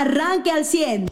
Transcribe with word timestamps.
arranque 0.00 0.50
al 0.50 0.64
100. 0.64 1.10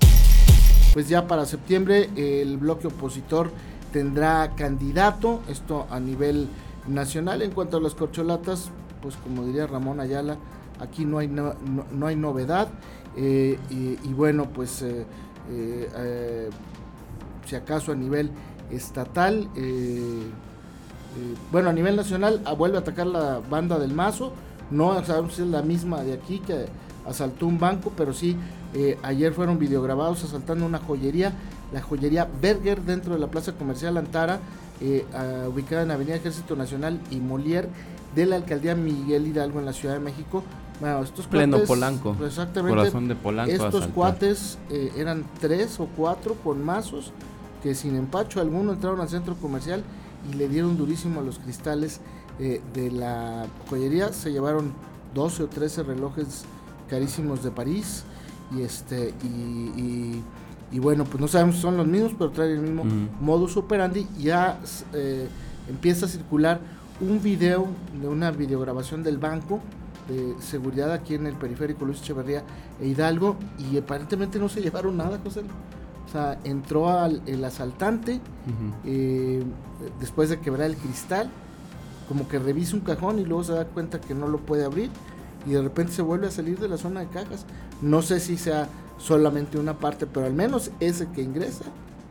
Pues 0.94 1.08
ya 1.08 1.26
para 1.26 1.44
septiembre 1.44 2.08
el 2.16 2.56
bloque 2.56 2.86
opositor 2.86 3.50
tendrá 3.92 4.54
candidato, 4.56 5.42
esto 5.48 5.86
a 5.90 6.00
nivel 6.00 6.48
nacional. 6.86 7.42
En 7.42 7.50
cuanto 7.50 7.76
a 7.76 7.80
las 7.80 7.94
corcholatas, 7.94 8.70
pues 9.02 9.16
como 9.16 9.44
diría 9.44 9.66
Ramón 9.66 10.00
Ayala, 10.00 10.38
aquí 10.80 11.04
no 11.04 11.18
hay, 11.18 11.28
no, 11.28 12.06
hay 12.06 12.16
novedad. 12.16 12.68
Eh, 13.16 13.58
y, 13.70 14.12
bueno, 14.12 14.48
pues 14.48 14.82
eh, 14.82 15.04
eh, 15.50 16.50
si 17.46 17.56
acaso 17.56 17.92
a 17.92 17.94
nivel 17.94 18.30
estatal, 18.70 19.48
bueno, 21.50 21.70
a 21.70 21.72
nivel 21.72 21.96
nacional 21.96 22.40
ah, 22.44 22.52
vuelve 22.52 22.76
a 22.76 22.80
atacar 22.80 23.06
la 23.06 23.40
banda 23.50 23.78
del 23.78 23.92
Mazo. 23.92 24.32
No 24.70 25.02
sabemos 25.04 25.34
si 25.34 25.42
es 25.42 25.48
la 25.48 25.62
misma 25.62 26.02
de 26.02 26.12
aquí 26.12 26.40
que 26.40 26.66
asaltó 27.08 27.46
un 27.46 27.58
banco, 27.58 27.92
pero 27.96 28.12
sí, 28.12 28.36
ayer 29.02 29.32
fueron 29.32 29.58
videograbados 29.58 30.24
asaltando 30.24 30.66
una 30.66 30.78
joyería, 30.78 31.32
la 31.72 31.82
joyería 31.82 32.28
Berger 32.40 32.82
dentro 32.82 33.14
de 33.14 33.20
la 33.20 33.28
plaza 33.28 33.52
comercial 33.52 33.96
Antara, 33.96 34.40
ubicada 35.48 35.82
en 35.82 35.90
Avenida 35.90 36.16
Ejército 36.16 36.54
Nacional 36.54 37.00
y 37.10 37.16
Molière 37.16 37.68
de 38.14 38.26
la 38.26 38.36
alcaldía 38.36 38.74
Miguel 38.74 39.26
Hidalgo 39.26 39.58
en 39.58 39.66
la 39.66 39.72
Ciudad 39.72 39.94
de 39.94 40.00
México. 40.00 40.42
Bueno, 40.80 41.02
estos 41.02 41.26
Pleno 41.26 41.58
Polanco. 41.64 42.14
Pues, 42.14 42.30
exactamente. 42.30 42.76
Corazón 42.76 43.08
de 43.08 43.14
Polanco. 43.14 43.52
Estos 43.52 43.86
cuates 43.88 44.58
eh, 44.70 44.92
eran 44.96 45.24
tres 45.40 45.80
o 45.80 45.88
cuatro 45.96 46.34
con 46.34 46.64
mazos 46.64 47.12
que 47.62 47.74
sin 47.74 47.96
empacho 47.96 48.40
alguno 48.40 48.72
entraron 48.72 49.00
al 49.00 49.08
centro 49.08 49.34
comercial 49.34 49.82
y 50.30 50.36
le 50.36 50.48
dieron 50.48 50.76
durísimo 50.76 51.20
a 51.20 51.22
los 51.24 51.38
cristales 51.38 52.00
eh, 52.38 52.60
de 52.74 52.90
la 52.92 53.46
joyería. 53.68 54.12
Se 54.12 54.30
llevaron 54.30 54.72
12 55.14 55.44
o 55.44 55.48
13 55.48 55.82
relojes 55.82 56.44
carísimos 56.88 57.42
de 57.42 57.50
París 57.50 58.04
y 58.56 58.62
este 58.62 59.14
y, 59.22 60.22
y, 60.72 60.78
bueno 60.78 61.04
pues 61.04 61.20
no 61.20 61.28
sabemos 61.28 61.56
si 61.56 61.62
son 61.62 61.76
los 61.76 61.86
mismos 61.86 62.12
pero 62.18 62.30
traen 62.30 62.52
el 62.52 62.60
mismo 62.62 62.84
modus 63.20 63.56
operandi. 63.56 64.06
Ya 64.18 64.58
eh, 64.92 65.28
empieza 65.68 66.06
a 66.06 66.08
circular 66.08 66.60
un 67.00 67.22
video 67.22 67.66
de 68.00 68.08
una 68.08 68.30
videograbación 68.30 69.02
del 69.02 69.18
banco 69.18 69.60
de 70.08 70.34
seguridad 70.40 70.92
aquí 70.92 71.14
en 71.14 71.26
el 71.26 71.34
periférico 71.34 71.84
Luis 71.84 72.00
Echeverría 72.00 72.42
e 72.80 72.88
Hidalgo 72.88 73.36
y 73.58 73.76
aparentemente 73.76 74.38
no 74.38 74.48
se 74.48 74.60
llevaron 74.62 74.96
nada, 74.96 75.20
José. 75.22 75.42
O 76.06 76.10
sea, 76.10 76.38
entró 76.44 76.88
al, 76.88 77.20
el 77.26 77.44
asaltante 77.44 78.20
eh, 78.86 79.42
después 80.00 80.30
de 80.30 80.40
quebrar 80.40 80.70
el 80.70 80.76
cristal, 80.76 81.28
como 82.08 82.26
que 82.28 82.38
revisa 82.38 82.76
un 82.76 82.80
cajón 82.80 83.18
y 83.18 83.24
luego 83.26 83.44
se 83.44 83.52
da 83.52 83.66
cuenta 83.66 84.00
que 84.00 84.14
no 84.14 84.26
lo 84.26 84.38
puede 84.38 84.64
abrir 84.64 84.88
y 85.48 85.52
de 85.52 85.62
repente 85.62 85.92
se 85.92 86.02
vuelve 86.02 86.26
a 86.26 86.30
salir 86.30 86.58
de 86.58 86.68
la 86.68 86.76
zona 86.76 87.00
de 87.00 87.08
cajas. 87.08 87.46
No 87.80 88.02
sé 88.02 88.20
si 88.20 88.36
sea 88.36 88.68
solamente 88.98 89.58
una 89.58 89.78
parte, 89.78 90.06
pero 90.06 90.26
al 90.26 90.34
menos 90.34 90.70
ese 90.78 91.08
que 91.08 91.22
ingresa, 91.22 91.64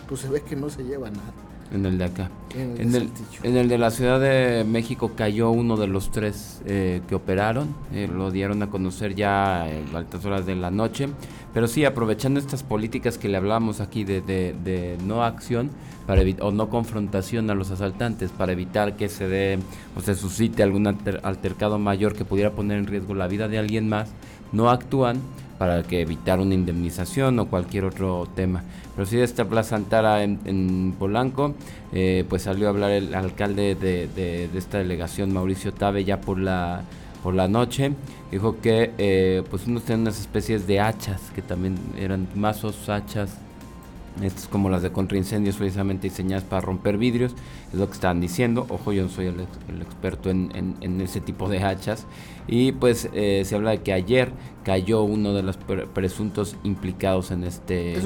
pues 0.08 0.22
se 0.22 0.30
ve 0.30 0.42
que 0.42 0.56
no 0.56 0.70
se 0.70 0.84
lleva 0.84 1.12
nada. 1.12 1.47
En 1.74 1.86
el 1.86 1.98
de 1.98 2.06
acá. 2.06 2.30
En 2.56 2.96
el, 2.96 3.10
en 3.44 3.58
el, 3.58 3.68
de 3.68 3.78
la 3.78 3.92
Ciudad 3.92 4.22
de 4.22 4.64
México 4.64 5.12
cayó 5.16 5.52
uno 5.52 5.76
de 5.76 5.88
los 5.88 6.12
tres 6.12 6.62
eh, 6.66 7.02
que 7.08 7.16
operaron. 7.16 7.76
Eh, 7.94 8.10
lo 8.12 8.32
dieron 8.32 8.64
a 8.64 8.70
conocer 8.70 9.16
ya 9.16 9.64
a 9.64 9.68
altas 9.94 10.24
horas 10.26 10.46
de 10.46 10.56
la 10.56 10.72
noche. 10.72 11.10
Pero 11.54 11.68
sí, 11.68 11.84
aprovechando 11.86 12.40
estas 12.40 12.64
políticas 12.64 13.18
que 13.18 13.28
le 13.28 13.38
hablamos 13.38 13.82
aquí 13.82 14.04
de, 14.04 14.22
de, 14.22 14.98
no 15.06 15.24
acción 15.24 15.72
para 16.06 16.22
o 16.42 16.52
no 16.52 16.70
confrontación 16.70 17.50
a 17.50 17.56
los 17.56 17.70
asaltantes 17.72 18.32
para 18.32 18.54
evitar 18.54 18.96
que 18.96 19.10
se 19.10 19.28
dé 19.28 19.60
o 19.96 20.02
se 20.02 20.16
suscite 20.16 20.64
algún 20.64 20.88
altercado 20.88 21.80
mayor 21.80 22.16
que 22.16 22.24
pudiera 22.24 22.52
poner 22.52 22.78
en 22.78 22.88
riesgo 22.88 23.14
la 23.14 23.28
vida 23.28 23.48
de 23.48 23.58
alguien 23.58 23.90
más, 23.90 24.10
no 24.54 24.70
actúan 24.70 25.20
para 25.58 25.84
que 25.84 26.02
evitar 26.02 26.40
una 26.40 26.54
indemnización 26.54 27.40
o 27.40 27.48
cualquier 27.48 27.86
otro 27.86 28.28
tema. 28.36 28.64
Pero 28.96 29.06
sí 29.06 29.18
de 29.18 29.24
esta 29.24 29.46
Plaza 29.46 29.76
Antara 29.76 30.24
en, 30.24 30.96
Polanco, 30.98 31.56
eh, 31.94 32.26
pues 32.30 32.44
salió 32.44 32.68
a 32.68 32.70
hablar 32.70 32.92
el 32.92 33.14
alcalde 33.14 33.76
de, 33.76 34.50
esta 34.56 34.80
delegación, 34.80 35.34
Mauricio 35.34 35.74
Tabe, 35.74 36.04
ya 36.04 36.22
por 36.22 36.40
la, 36.40 36.82
por 37.24 37.34
la 37.34 37.48
noche. 37.48 37.94
Dijo 38.32 38.60
que 38.60 38.92
eh, 38.98 39.44
pues 39.50 39.68
unos 39.68 39.84
tenían 39.84 40.02
unas 40.02 40.20
especies 40.20 40.68
de 40.68 40.80
hachas, 40.80 41.22
que 41.34 41.42
también 41.42 41.78
eran 41.98 42.28
mazos, 42.36 42.90
hachas, 42.90 43.38
estas 44.24 44.48
como 44.48 44.70
las 44.70 44.82
de 44.82 44.92
contraincendios 44.92 45.58
precisamente 45.58 46.10
diseñadas 46.10 46.44
para 46.44 46.62
romper 46.62 46.98
vidrios, 46.98 47.34
es 47.72 47.80
lo 47.80 47.88
que 47.88 47.94
estaban 47.94 48.20
diciendo. 48.22 48.66
Ojo, 48.70 48.92
yo 48.92 49.04
no 49.04 49.10
soy 49.10 49.28
el, 49.28 49.40
experto 49.82 50.30
en, 50.30 51.02
ese 51.02 51.22
tipo 51.22 51.50
de 51.50 51.60
hachas. 51.60 52.06
Y 52.48 52.72
pues 52.72 53.10
eh, 53.14 53.44
se 53.46 53.56
habla 53.56 53.72
de 53.72 53.82
que 53.82 53.92
ayer 53.92 54.32
cayó 54.64 55.04
uno 55.04 55.34
de 55.34 55.44
los 55.44 55.58
presuntos 55.58 56.56
implicados 56.64 57.32
en 57.32 57.44
este 57.44 58.00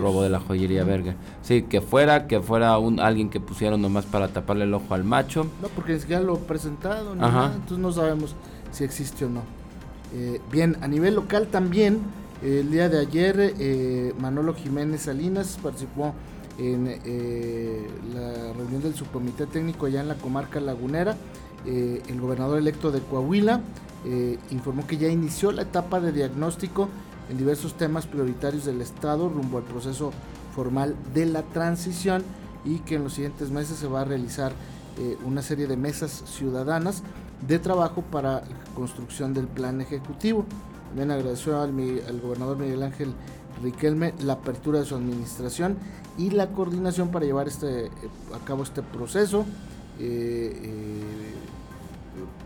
robo 0.00 0.22
de 0.22 0.30
la 0.30 0.40
joyería 0.40 0.84
verga. 0.84 1.16
Sí, 1.42 1.62
que 1.62 1.80
fuera, 1.80 2.26
que 2.26 2.40
fuera 2.40 2.78
un 2.78 3.00
alguien 3.00 3.28
que 3.28 3.40
pusieron 3.40 3.82
nomás 3.82 4.06
para 4.06 4.28
taparle 4.28 4.64
el 4.64 4.74
ojo 4.74 4.94
al 4.94 5.04
macho. 5.04 5.46
No, 5.62 5.68
porque 5.68 5.98
ya 6.08 6.20
lo 6.20 6.38
presentado, 6.38 7.12
entonces 7.12 7.78
no 7.78 7.92
sabemos 7.92 8.36
si 8.70 8.84
existe 8.84 9.24
o 9.24 9.28
no. 9.28 9.42
Eh, 10.14 10.40
bien, 10.50 10.76
a 10.80 10.88
nivel 10.88 11.14
local 11.14 11.48
también 11.48 12.00
el 12.42 12.70
día 12.70 12.88
de 12.88 13.00
ayer, 13.00 13.54
eh, 13.58 14.14
Manolo 14.20 14.54
Jiménez 14.54 15.02
Salinas 15.02 15.58
participó 15.60 16.14
en 16.56 16.86
eh, 17.04 17.86
la 18.14 18.52
reunión 18.52 18.82
del 18.82 18.94
subcomité 18.94 19.46
técnico 19.46 19.86
allá 19.86 20.00
en 20.00 20.08
la 20.08 20.14
comarca 20.14 20.60
lagunera. 20.60 21.16
Eh, 21.66 22.00
el 22.08 22.20
gobernador 22.20 22.58
electo 22.58 22.92
de 22.92 23.00
Coahuila 23.00 23.60
informó 24.50 24.86
que 24.86 24.96
ya 24.96 25.08
inició 25.08 25.50
la 25.50 25.62
etapa 25.62 25.98
de 25.98 26.12
diagnóstico 26.12 26.88
en 27.28 27.36
diversos 27.36 27.74
temas 27.74 28.06
prioritarios 28.06 28.64
del 28.64 28.80
Estado 28.80 29.28
rumbo 29.28 29.58
al 29.58 29.64
proceso 29.64 30.12
formal 30.54 30.94
de 31.12 31.26
la 31.26 31.42
transición 31.42 32.22
y 32.64 32.78
que 32.78 32.94
en 32.94 33.02
los 33.02 33.14
siguientes 33.14 33.50
meses 33.50 33.76
se 33.76 33.88
va 33.88 34.02
a 34.02 34.04
realizar 34.04 34.52
una 35.24 35.42
serie 35.42 35.66
de 35.66 35.76
mesas 35.76 36.22
ciudadanas 36.26 37.02
de 37.46 37.58
trabajo 37.58 38.02
para 38.02 38.34
la 38.34 38.74
construcción 38.74 39.34
del 39.34 39.48
plan 39.48 39.80
ejecutivo. 39.80 40.46
También 40.88 41.10
agradeció 41.10 41.60
al, 41.60 41.72
gobernador 42.20 42.58
Miguel 42.58 42.82
Ángel 42.82 43.12
Riquelme 43.62 44.14
la 44.22 44.34
apertura 44.34 44.78
de 44.78 44.84
su 44.84 44.94
administración 44.94 45.76
y 46.16 46.30
la 46.30 46.48
coordinación 46.48 47.10
para 47.10 47.24
llevar 47.24 47.48
este, 47.48 47.86
eh, 47.86 47.90
a 48.34 48.44
cabo 48.44 48.62
este 48.62 48.82
proceso 48.82 49.44
eh, 49.98 50.60
eh, 50.62 51.02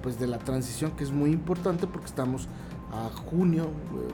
pues 0.02 0.18
de 0.18 0.26
la 0.26 0.38
transición 0.38 0.92
que 0.92 1.04
es 1.04 1.12
muy 1.12 1.30
importante 1.30 1.86
porque 1.86 2.06
estamos 2.06 2.48
a 2.92 3.08
junio, 3.30 3.68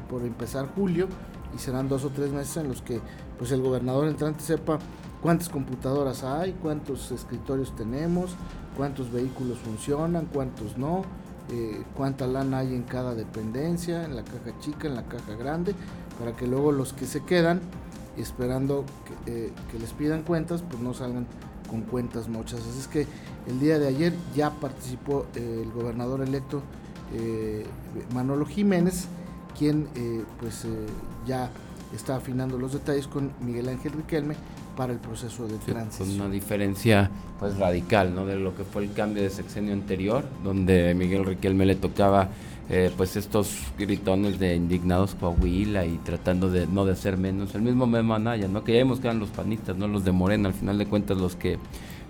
por 0.09 0.23
empezar 0.23 0.69
julio, 0.73 1.09
y 1.55 1.59
serán 1.59 1.89
dos 1.89 2.05
o 2.05 2.11
tres 2.11 2.31
meses 2.31 2.59
en 2.59 2.69
los 2.69 2.83
que 2.83 3.01
pues 3.39 3.51
el 3.53 3.61
gobernador 3.61 4.07
entrante 4.07 4.41
sepa 4.43 4.79
cuántas 5.23 5.49
computadoras 5.49 6.23
hay, 6.25 6.53
cuántos 6.53 7.11
escritorios 7.11 7.75
tenemos, 7.75 8.37
cuántos 8.77 9.11
vehículos 9.11 9.59
funcionan, 9.59 10.27
cuántos 10.27 10.77
no, 10.77 11.03
eh, 11.51 11.83
cuánta 11.97 12.27
lana 12.27 12.59
hay 12.59 12.75
en 12.75 12.83
cada 12.83 13.15
dependencia, 13.15 14.05
en 14.05 14.17
la 14.17 14.23
caja 14.23 14.59
chica, 14.61 14.87
en 14.87 14.95
la 14.95 15.05
caja 15.05 15.35
grande, 15.35 15.75
para 16.19 16.37
que 16.37 16.47
luego 16.47 16.73
los 16.73 16.93
que 16.93 17.07
se 17.07 17.25
quedan 17.25 17.61
esperando 18.19 18.85
que, 19.25 19.47
eh, 19.47 19.53
les 19.79 19.93
pidan 19.93 20.23
cuentas, 20.23 20.63
pues 20.69 20.83
no 20.83 20.93
salgan 20.93 21.27
con 21.71 21.83
cuentas 21.83 22.29
muchas. 22.29 22.61
Así 22.61 22.81
es 22.81 22.89
que 22.89 23.07
el 23.47 23.61
día 23.61 23.79
de 23.79 23.89
ayer 23.89 24.15
ya 24.35 24.51
participó 24.51 25.27
eh, 25.35 25.63
el 25.65 25.73
gobernador 25.73 26.21
electo 26.21 26.63
Manolo 28.13 28.45
Jiménez, 28.45 29.07
quien 29.57 29.89
pues 30.39 30.67
ya 31.27 31.51
está 31.97 32.17
afinando 32.17 32.59
los 32.59 32.75
detalles 32.75 33.07
con 33.07 33.33
Miguel 33.41 33.71
Ángel 33.71 33.93
Riquelme 33.93 34.35
para 34.79 34.93
el 34.93 35.01
proceso 35.01 35.49
de 35.49 35.59
transición. 35.59 36.09
Con 36.09 36.21
una 36.21 36.33
diferencia 36.33 37.11
pues 37.41 37.59
radical, 37.59 38.15
¿no? 38.15 38.25
De 38.25 38.37
lo 38.37 38.55
que 38.57 38.63
fue 38.63 38.85
el 38.85 38.93
cambio 38.93 39.25
de 39.25 39.29
sexenio 39.29 39.73
anterior, 39.73 40.25
donde 40.45 40.95
Miguel 40.95 41.25
Riquelme 41.25 41.67
le 41.67 41.75
tocaba 41.75 42.29
eh, 42.71 42.93
pues 42.97 43.17
estos 43.17 43.59
gritones 43.77 44.39
de 44.39 44.55
indignados 44.55 45.17
Coahuila 45.17 45.85
y 45.85 45.97
tratando 46.05 46.49
de 46.49 46.69
no 46.69 46.85
de 46.85 46.93
hacer 46.93 47.17
menos. 47.17 47.57
El 47.57 47.63
mismo 47.63 47.89
Memo 47.89 48.15
Anaya, 48.15 48.47
¿no? 48.47 48.63
Que 48.63 48.75
ya 48.75 48.79
vimos 48.79 49.01
que 49.01 49.09
eran 49.09 49.19
los 49.19 49.31
panistas, 49.31 49.77
no 49.77 49.89
los 49.89 50.05
de 50.05 50.13
Morena, 50.13 50.49
al 50.49 50.55
final 50.55 50.79
de 50.79 50.87
cuentas 50.87 51.17
los 51.17 51.35
que 51.35 51.59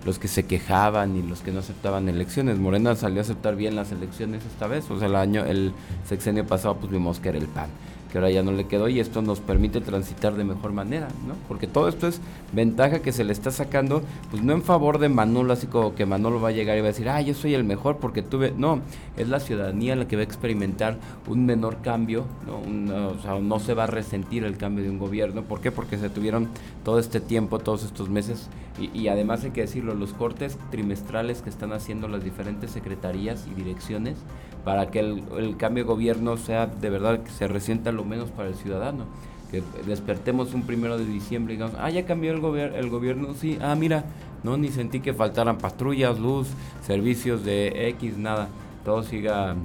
los 0.05 0.19
que 0.19 0.27
se 0.27 0.45
quejaban 0.45 1.17
y 1.17 1.23
los 1.23 1.41
que 1.41 1.51
no 1.51 1.59
aceptaban 1.59 2.07
elecciones. 2.07 2.59
Morena 2.59 2.95
salió 2.95 3.19
a 3.19 3.23
aceptar 3.23 3.55
bien 3.55 3.75
las 3.75 3.91
elecciones 3.91 4.45
esta 4.45 4.67
vez, 4.67 4.89
o 4.91 4.99
sea, 4.99 5.07
el 5.07 5.15
año 5.15 5.43
el 5.43 5.73
sexenio 6.07 6.45
pasado 6.45 6.77
pues 6.77 6.91
vimos 6.91 7.19
que 7.19 7.29
era 7.29 7.39
el 7.39 7.47
PAN 7.47 7.69
que 8.11 8.17
ahora 8.17 8.31
ya 8.31 8.43
no 8.43 8.51
le 8.51 8.67
quedó 8.67 8.89
y 8.89 8.99
esto 8.99 9.21
nos 9.21 9.39
permite 9.39 9.81
transitar 9.81 10.35
de 10.35 10.43
mejor 10.43 10.73
manera, 10.73 11.07
¿no? 11.27 11.35
Porque 11.47 11.67
todo 11.67 11.87
esto 11.87 12.07
es 12.07 12.21
ventaja 12.53 12.99
que 12.99 13.11
se 13.11 13.23
le 13.23 13.31
está 13.31 13.51
sacando, 13.51 14.01
pues 14.31 14.43
no 14.43 14.53
en 14.53 14.63
favor 14.63 14.99
de 14.99 15.09
Manolo, 15.09 15.53
así 15.53 15.67
como 15.67 15.95
que 15.95 16.05
Manolo 16.05 16.41
va 16.41 16.49
a 16.49 16.51
llegar 16.51 16.77
y 16.77 16.81
va 16.81 16.87
a 16.87 16.91
decir, 16.91 17.09
ah, 17.09 17.21
yo 17.21 17.33
soy 17.33 17.53
el 17.53 17.63
mejor 17.63 17.97
porque 17.97 18.21
tuve, 18.21 18.53
no, 18.55 18.81
es 19.17 19.29
la 19.29 19.39
ciudadanía 19.39 19.95
la 19.95 20.07
que 20.07 20.15
va 20.15 20.21
a 20.21 20.25
experimentar 20.25 20.97
un 21.27 21.45
menor 21.45 21.77
cambio, 21.81 22.25
¿no? 22.45 23.09
o 23.09 23.19
sea, 23.21 23.39
no 23.39 23.59
se 23.59 23.73
va 23.73 23.83
a 23.83 23.87
resentir 23.87 24.43
el 24.43 24.57
cambio 24.57 24.83
de 24.83 24.89
un 24.89 24.99
gobierno, 24.99 25.43
¿por 25.43 25.61
qué? 25.61 25.71
Porque 25.71 25.97
se 25.97 26.09
tuvieron 26.09 26.49
todo 26.83 26.99
este 26.99 27.19
tiempo, 27.19 27.59
todos 27.59 27.83
estos 27.83 28.09
meses, 28.09 28.49
y, 28.79 29.09
además 29.09 29.43
hay 29.43 29.51
que 29.51 29.61
decirlo, 29.61 29.93
los 29.93 30.13
cortes 30.13 30.57
trimestrales 30.71 31.41
que 31.41 31.49
están 31.49 31.73
haciendo 31.73 32.07
las 32.07 32.23
diferentes 32.23 32.71
secretarías 32.71 33.45
y 33.51 33.53
direcciones, 33.53 34.17
para 34.63 34.89
que 34.89 34.99
el, 34.99 35.57
cambio 35.57 35.83
de 35.83 35.87
gobierno 35.87 36.37
sea 36.37 36.67
de 36.67 36.89
verdad 36.89 37.21
que 37.21 37.31
se 37.31 37.47
resienta 37.47 37.91
lo 37.99 38.05
menos 38.05 38.29
para 38.31 38.49
el 38.49 38.55
ciudadano. 38.55 39.05
que 39.51 39.63
despertemos 39.87 40.53
un 40.53 40.61
primero 40.61 40.97
de 40.99 41.05
diciembre 41.05 41.55
y 41.55 41.57
digamos, 41.57 41.75
ah, 41.79 41.89
ya 41.89 42.05
cambió 42.05 42.31
el, 42.31 42.39
gobier 42.39 42.75
el 42.75 42.87
gobierno, 42.87 43.33
sí, 43.33 43.57
ah, 43.59 43.73
mira, 43.75 44.05
no, 44.43 44.57
ni 44.57 44.69
sentí 44.69 44.99
que 44.99 45.11
faltaran 45.11 45.57
patrullas, 45.57 46.19
luz, 46.19 46.49
servicios 46.85 47.43
de 47.43 47.89
X, 47.89 48.15
nada, 48.17 48.47
todo 48.85 49.01
siga 49.01 49.55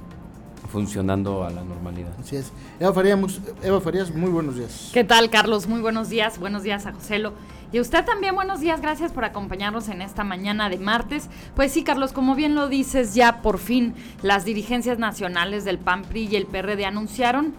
funcionando 0.71 1.43
a 1.43 1.51
la 1.51 1.63
normalidad. 1.63 2.11
Así 2.19 2.35
es. 2.35 2.51
Eva 2.79 2.91
Farías, 2.93 3.19
Eva 3.61 3.79
Farías, 3.79 4.13
muy 4.13 4.31
buenos 4.31 4.55
días. 4.55 4.89
¿Qué 4.91 5.03
tal, 5.03 5.29
Carlos? 5.29 5.67
Muy 5.67 5.81
buenos 5.81 6.09
días. 6.09 6.39
Buenos 6.39 6.63
días 6.63 6.85
a 6.87 6.93
Joselo. 6.93 7.33
Y 7.71 7.79
usted 7.79 8.05
también, 8.05 8.35
buenos 8.35 8.59
días, 8.61 8.81
gracias 8.81 9.11
por 9.11 9.25
acompañarnos 9.25 9.89
en 9.89 10.01
esta 10.01 10.23
mañana 10.23 10.69
de 10.69 10.77
martes. 10.77 11.29
Pues 11.55 11.71
sí, 11.71 11.83
Carlos, 11.83 12.13
como 12.13 12.35
bien 12.35 12.55
lo 12.55 12.69
dices, 12.69 13.15
ya 13.15 13.41
por 13.41 13.57
fin 13.57 13.95
las 14.21 14.45
dirigencias 14.45 14.97
nacionales 14.97 15.65
del 15.65 15.77
PAN, 15.77 16.03
PRI 16.03 16.27
y 16.31 16.35
el 16.35 16.45
PRD 16.45 16.85
anunciaron 16.85 17.53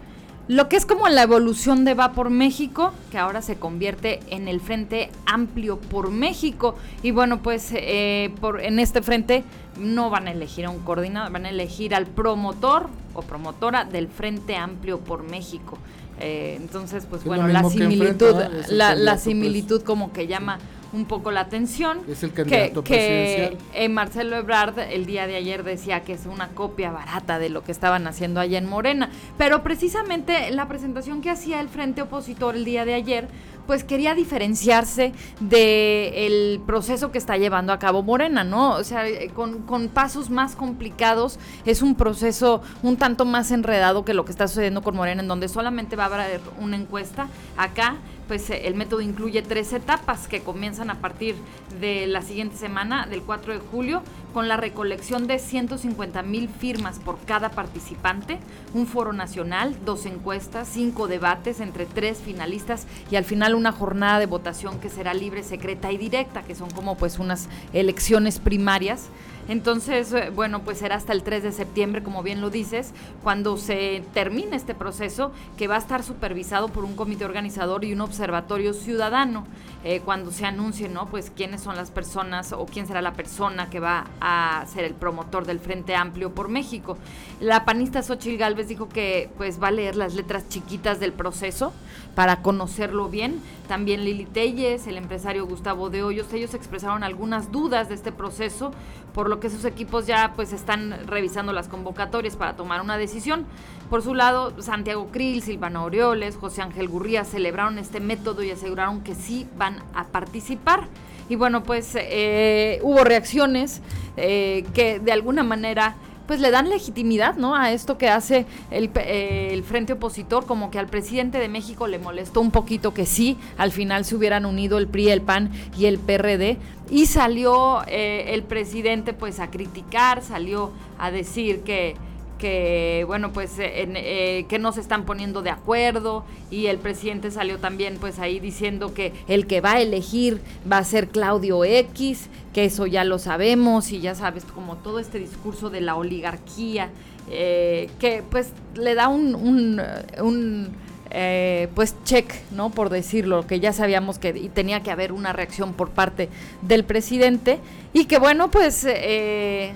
lo 0.49 0.69
que 0.69 0.77
es 0.77 0.87
como 0.87 1.09
la 1.09 1.23
evolución 1.23 1.85
de 1.85 1.95
Va 1.95 2.13
por 2.13 2.31
México, 2.31 2.93
que 3.11 3.19
ahora 3.19 3.43
se 3.43 3.57
convierte 3.57 4.21
en 4.29 4.47
el 4.47 4.61
Frente 4.61 5.11
Amplio 5.27 5.79
por 5.79 6.11
México. 6.11 6.77
Y 7.03 7.11
bueno, 7.11 7.43
pues 7.43 7.71
eh, 7.73 8.33
por, 8.41 8.61
en 8.61 8.79
este 8.79 9.03
frente 9.03 9.43
no 9.81 10.09
van 10.09 10.29
a 10.29 10.33
elegir 10.33 10.67
a 10.67 10.71
un 10.71 10.81
coordinador, 10.81 11.33
van 11.33 11.47
a 11.47 11.51
elegir 11.51 11.95
al 11.95 12.07
promotor 12.07 12.89
o 13.15 13.23
promotora 13.23 13.85
del 13.85 14.09
Frente 14.09 14.57
Amplio 14.57 15.01
por 15.01 15.25
México. 15.25 15.79
Eh, 16.21 16.55
entonces, 16.59 17.07
pues 17.11 17.25
bueno, 17.25 17.49
la 17.49 17.63
similitud, 17.65 18.35
la, 18.69 18.95
la 18.95 19.19
similitud 19.19 19.83
como 19.83 20.13
que 20.13 20.27
llama 20.27 20.59
un 20.93 21.05
poco 21.07 21.31
la 21.31 21.41
atención. 21.41 22.01
Es 22.09 22.23
el 22.23 22.33
candidato 22.33 22.83
que, 22.83 22.95
presidencial. 22.95 23.59
Eh, 23.75 23.89
Marcelo 23.89 24.37
Ebrard 24.37 24.79
el 24.79 25.07
día 25.07 25.27
de 25.27 25.37
ayer 25.37 25.63
decía 25.63 26.01
que 26.01 26.13
es 26.13 26.27
una 26.27 26.49
copia 26.49 26.91
barata 26.91 27.39
de 27.39 27.49
lo 27.49 27.63
que 27.63 27.73
estaban 27.73 28.07
haciendo 28.07 28.41
allá 28.41 28.59
en 28.59 28.67
Morena. 28.67 29.11
Pero 29.39 29.63
precisamente 29.63 30.51
la 30.51 30.69
presentación 30.69 31.21
que 31.21 31.31
hacía 31.31 31.61
el 31.61 31.69
Frente 31.69 32.03
Opositor 32.03 32.57
el 32.57 32.65
día 32.65 32.85
de 32.85 32.95
ayer, 32.95 33.29
pues 33.67 33.85
quería 33.85 34.15
diferenciarse 34.15 35.13
del 35.41 36.61
proceso 36.67 37.11
que 37.11 37.19
está 37.19 37.37
llevando 37.37 37.73
a 37.73 37.79
cabo 37.79 38.03
Morena, 38.03 38.45
¿no? 38.45 38.75
O 38.75 38.85
sea, 38.85 39.09
eh, 39.09 39.31
con, 39.35 39.63
con, 39.63 39.89
pasos 39.89 40.31
más 40.31 40.55
complicados, 40.55 41.39
es 41.65 41.83
un 41.83 41.97
proceso 41.97 42.63
un 42.83 42.97
tanto 42.97 43.25
más 43.25 43.51
enredado 43.51 44.05
que 44.05 44.15
lo 44.15 44.25
que 44.25 44.31
está 44.31 44.47
sucediendo 44.47 44.83
con 44.83 44.95
Morena, 44.95 45.23
en 45.23 45.29
donde 45.29 45.49
solamente 45.49 45.97
va 45.97 46.05
a 46.05 46.07
haber 46.07 46.41
una 46.61 46.77
encuesta. 46.77 47.29
Acá 47.57 47.97
pues 48.29 48.51
eh, 48.51 48.67
el 48.67 48.75
método 48.75 49.01
incluye 49.01 49.43
tres 49.43 49.73
etapas 49.73 50.29
que 50.29 50.41
comienzan 50.41 50.91
a 50.91 50.97
partir 50.97 51.37
de 51.81 52.07
la 52.07 52.23
siguiente 52.23 52.57
semana, 52.57 53.07
del 53.07 53.23
4 53.23 53.55
de 53.55 53.61
julio, 53.61 54.03
con 54.33 54.49
la 54.49 54.57
recolección 54.57 55.27
de 55.27 55.39
150 55.39 56.23
mil 56.23 56.49
firmas 56.49 56.99
por 56.99 57.19
cada 57.21 57.51
participante, 57.51 58.39
un 58.75 58.87
foro 58.87 59.13
nacional, 59.13 59.77
dos 59.85 60.07
encuestas, 60.07 60.69
cinco 60.71 61.09
debates 61.09 61.61
entre 61.61 61.87
tres 61.87 62.19
finalistas 62.19 62.87
y 63.11 63.17
al 63.17 63.25
final 63.25 63.55
una 63.55 63.73
jornada 63.73 64.19
de 64.19 64.27
votación 64.27 64.79
que 64.79 64.91
será 64.91 65.15
libre, 65.15 65.43
secreta 65.43 65.93
y 65.93 65.97
directa, 65.97 66.43
que 66.43 66.55
son 66.55 66.71
como 66.71 66.97
pues 66.97 67.19
unas 67.19 67.49
elecciones 67.73 68.39
primarias. 68.39 69.09
Entonces, 69.49 70.13
eh, 70.13 70.31
bueno, 70.35 70.63
pues 70.63 70.79
será 70.79 70.97
hasta 70.97 71.13
el 71.13 71.23
3 71.23 71.43
de 71.43 71.53
septiembre, 71.53 72.03
como 72.03 72.23
bien 72.23 72.41
lo 72.41 72.51
dices, 72.51 72.93
cuando 73.23 73.57
se 73.57 74.03
termine 74.13 74.57
este 74.57 74.75
proceso, 74.75 75.33
que 75.57 75.69
va 75.69 75.77
a 75.77 75.79
estar 75.79 76.03
supervisado 76.03 76.69
por 76.69 76.85
un 76.85 76.97
comité 76.97 77.25
organizador 77.25 77.85
y 77.85 77.93
un 77.93 78.01
observatorio 78.01 78.75
ciudadano, 78.75 79.47
eh, 79.85 80.01
cuando 80.05 80.33
se 80.33 80.47
anuncie, 80.47 80.89
¿no? 80.89 81.07
Pues 81.07 81.31
quiénes 81.31 81.61
son 81.61 81.77
las 81.77 81.91
personas 81.91 82.53
o 82.53 82.67
quién 82.67 82.87
será 82.87 83.03
la 83.03 83.13
persona 83.13 83.71
que 83.71 83.79
va 83.79 84.07
a 84.21 84.65
ser 84.67 84.85
el 84.85 84.95
promotor 84.95 85.47
del 85.47 85.61
Frente 85.61 85.95
Amplio 85.95 86.35
por 86.35 86.49
México. 86.49 86.99
La 87.41 87.65
panista 87.65 88.03
Xochil 88.03 88.39
Gálvez 88.39 88.67
dijo 88.67 88.89
que 88.89 89.31
pues 89.37 89.63
va 89.63 89.69
a 89.69 89.71
leer 89.71 89.95
las 89.95 90.15
letras 90.15 90.49
chiquitas 90.49 90.99
del 90.99 91.13
proceso 91.13 91.73
para 92.17 92.43
conocerlo 92.43 93.09
bien. 93.09 93.41
También 93.69 94.05
Lili 94.05 94.25
Telles, 94.25 94.87
el 94.87 94.97
empresario 94.97 95.47
Gustavo 95.47 95.91
de 95.91 96.03
Hoyos, 96.03 96.33
ellos 96.33 96.55
expresaron 96.55 97.05
algunas 97.05 97.53
dudas 97.53 97.89
de 97.89 97.95
este 97.95 98.11
proceso, 98.11 98.73
por 99.13 99.29
lo 99.29 99.36
que 99.41 99.51
sus 99.51 99.65
equipos 99.65 100.07
ya 100.07 100.33
pues 100.37 100.53
están 100.53 101.07
revisando 101.07 101.53
las 101.53 101.69
convocatorias 101.69 102.37
para 102.37 102.57
tomar 102.57 102.81
una 102.81 102.99
decisión. 102.99 103.47
Por 103.91 104.03
su 104.03 104.15
lado, 104.15 104.61
Santiago 104.61 105.09
Krill, 105.13 105.43
Silvana 105.43 105.83
Orioles, 105.83 106.37
José 106.37 106.63
Ángel 106.63 106.89
Gurría 106.89 107.25
celebraron 107.25 107.79
este 107.79 108.01
método 108.01 108.43
y 108.43 108.51
aseguraron 108.51 109.03
que 109.03 109.15
sí 109.15 109.47
van 109.57 109.83
a 109.95 110.05
participar. 110.05 110.89
Y 111.29 111.37
bueno, 111.37 111.63
pues 111.63 111.93
eh, 111.95 112.81
hubo 112.83 113.05
reacciones 113.05 113.81
eh, 114.17 114.65
que 114.75 115.01
de 115.01 115.13
alguna 115.13 115.43
manera 115.43 115.97
pues 116.27 116.41
le 116.41 116.51
dan 116.51 116.69
legitimidad, 116.69 117.37
¿no? 117.37 117.55
A 117.55 117.73
esto 117.73 117.99
que 117.99 118.09
hace 118.09 118.47
el, 118.71 118.91
eh, 118.97 119.51
el, 119.53 119.63
frente 119.65 119.95
opositor, 119.95 120.47
como 120.47 120.71
que 120.71 120.79
al 120.79 120.87
presidente 120.87 121.39
de 121.39 121.49
México 121.49 121.87
le 121.87 121.99
molestó 121.99 122.41
un 122.41 122.51
poquito 122.51 122.93
que 122.93 123.07
sí, 123.07 123.37
al 123.57 123.73
final 123.73 124.05
se 124.05 124.17
hubieran 124.17 124.47
unido 124.47 124.79
el 124.79 124.89
PRI, 124.89 125.11
el 125.11 125.23
PAN 125.23 125.51
y 125.79 125.87
el 125.87 125.99
PRD, 125.99 126.59
y 126.91 127.07
salió 127.07 127.83
eh, 127.87 128.35
el 128.35 128.43
presidente 128.43 129.13
pues 129.13 129.41
a 129.41 129.51
criticar, 129.51 130.23
salió 130.23 130.73
a 130.99 131.11
decir 131.11 131.61
que 131.61 131.97
que 132.39 133.05
bueno 133.07 133.33
pues 133.33 133.53
eh, 133.59 134.47
que 134.49 134.59
no 134.59 134.73
se 134.73 134.81
están 134.81 135.05
poniendo 135.05 135.43
de 135.43 135.51
acuerdo. 135.51 136.25
Y 136.51 136.67
el 136.67 136.79
presidente 136.79 137.31
salió 137.31 137.59
también 137.59 137.97
pues 138.01 138.19
ahí 138.19 138.41
diciendo 138.41 138.95
que 138.95 139.13
el 139.29 139.47
que 139.47 139.61
va 139.61 139.73
a 139.73 139.81
elegir 139.81 140.41
va 140.71 140.79
a 140.79 140.85
ser 140.85 141.09
Claudio 141.09 141.65
X 141.65 142.29
que 142.53 142.65
eso 142.65 142.87
ya 142.87 143.05
lo 143.05 143.19
sabemos. 143.19 143.93
Y 143.93 144.01
ya 144.01 144.15
sabes 144.15 144.45
como 144.45 144.77
todo 144.77 144.99
este 144.99 145.19
discurso 145.19 145.71
de 145.71 145.81
la 145.81 145.97
oligarquía 145.97 146.91
eh, 147.29 147.91
que 147.99 148.23
pues 148.29 148.53
le 148.77 148.95
da 148.95 149.09
un, 149.09 149.35
un, 149.35 150.69
eh, 151.11 151.69
pues 151.75 151.97
check, 152.05 152.33
¿no? 152.53 152.71
Por 152.71 152.89
decirlo, 152.89 153.47
que 153.47 153.59
ya 153.59 153.73
sabíamos 153.73 154.19
que 154.19 154.33
tenía 154.55 154.83
que 154.83 154.91
haber 154.91 155.13
una 155.13 155.33
reacción 155.33 155.73
por 155.73 155.91
parte 155.91 156.29
del 156.63 156.85
presidente. 156.85 157.59
Y 157.93 158.05
que 158.05 158.19
bueno, 158.19 158.51
pues 158.51 158.85
eh, 158.89 159.73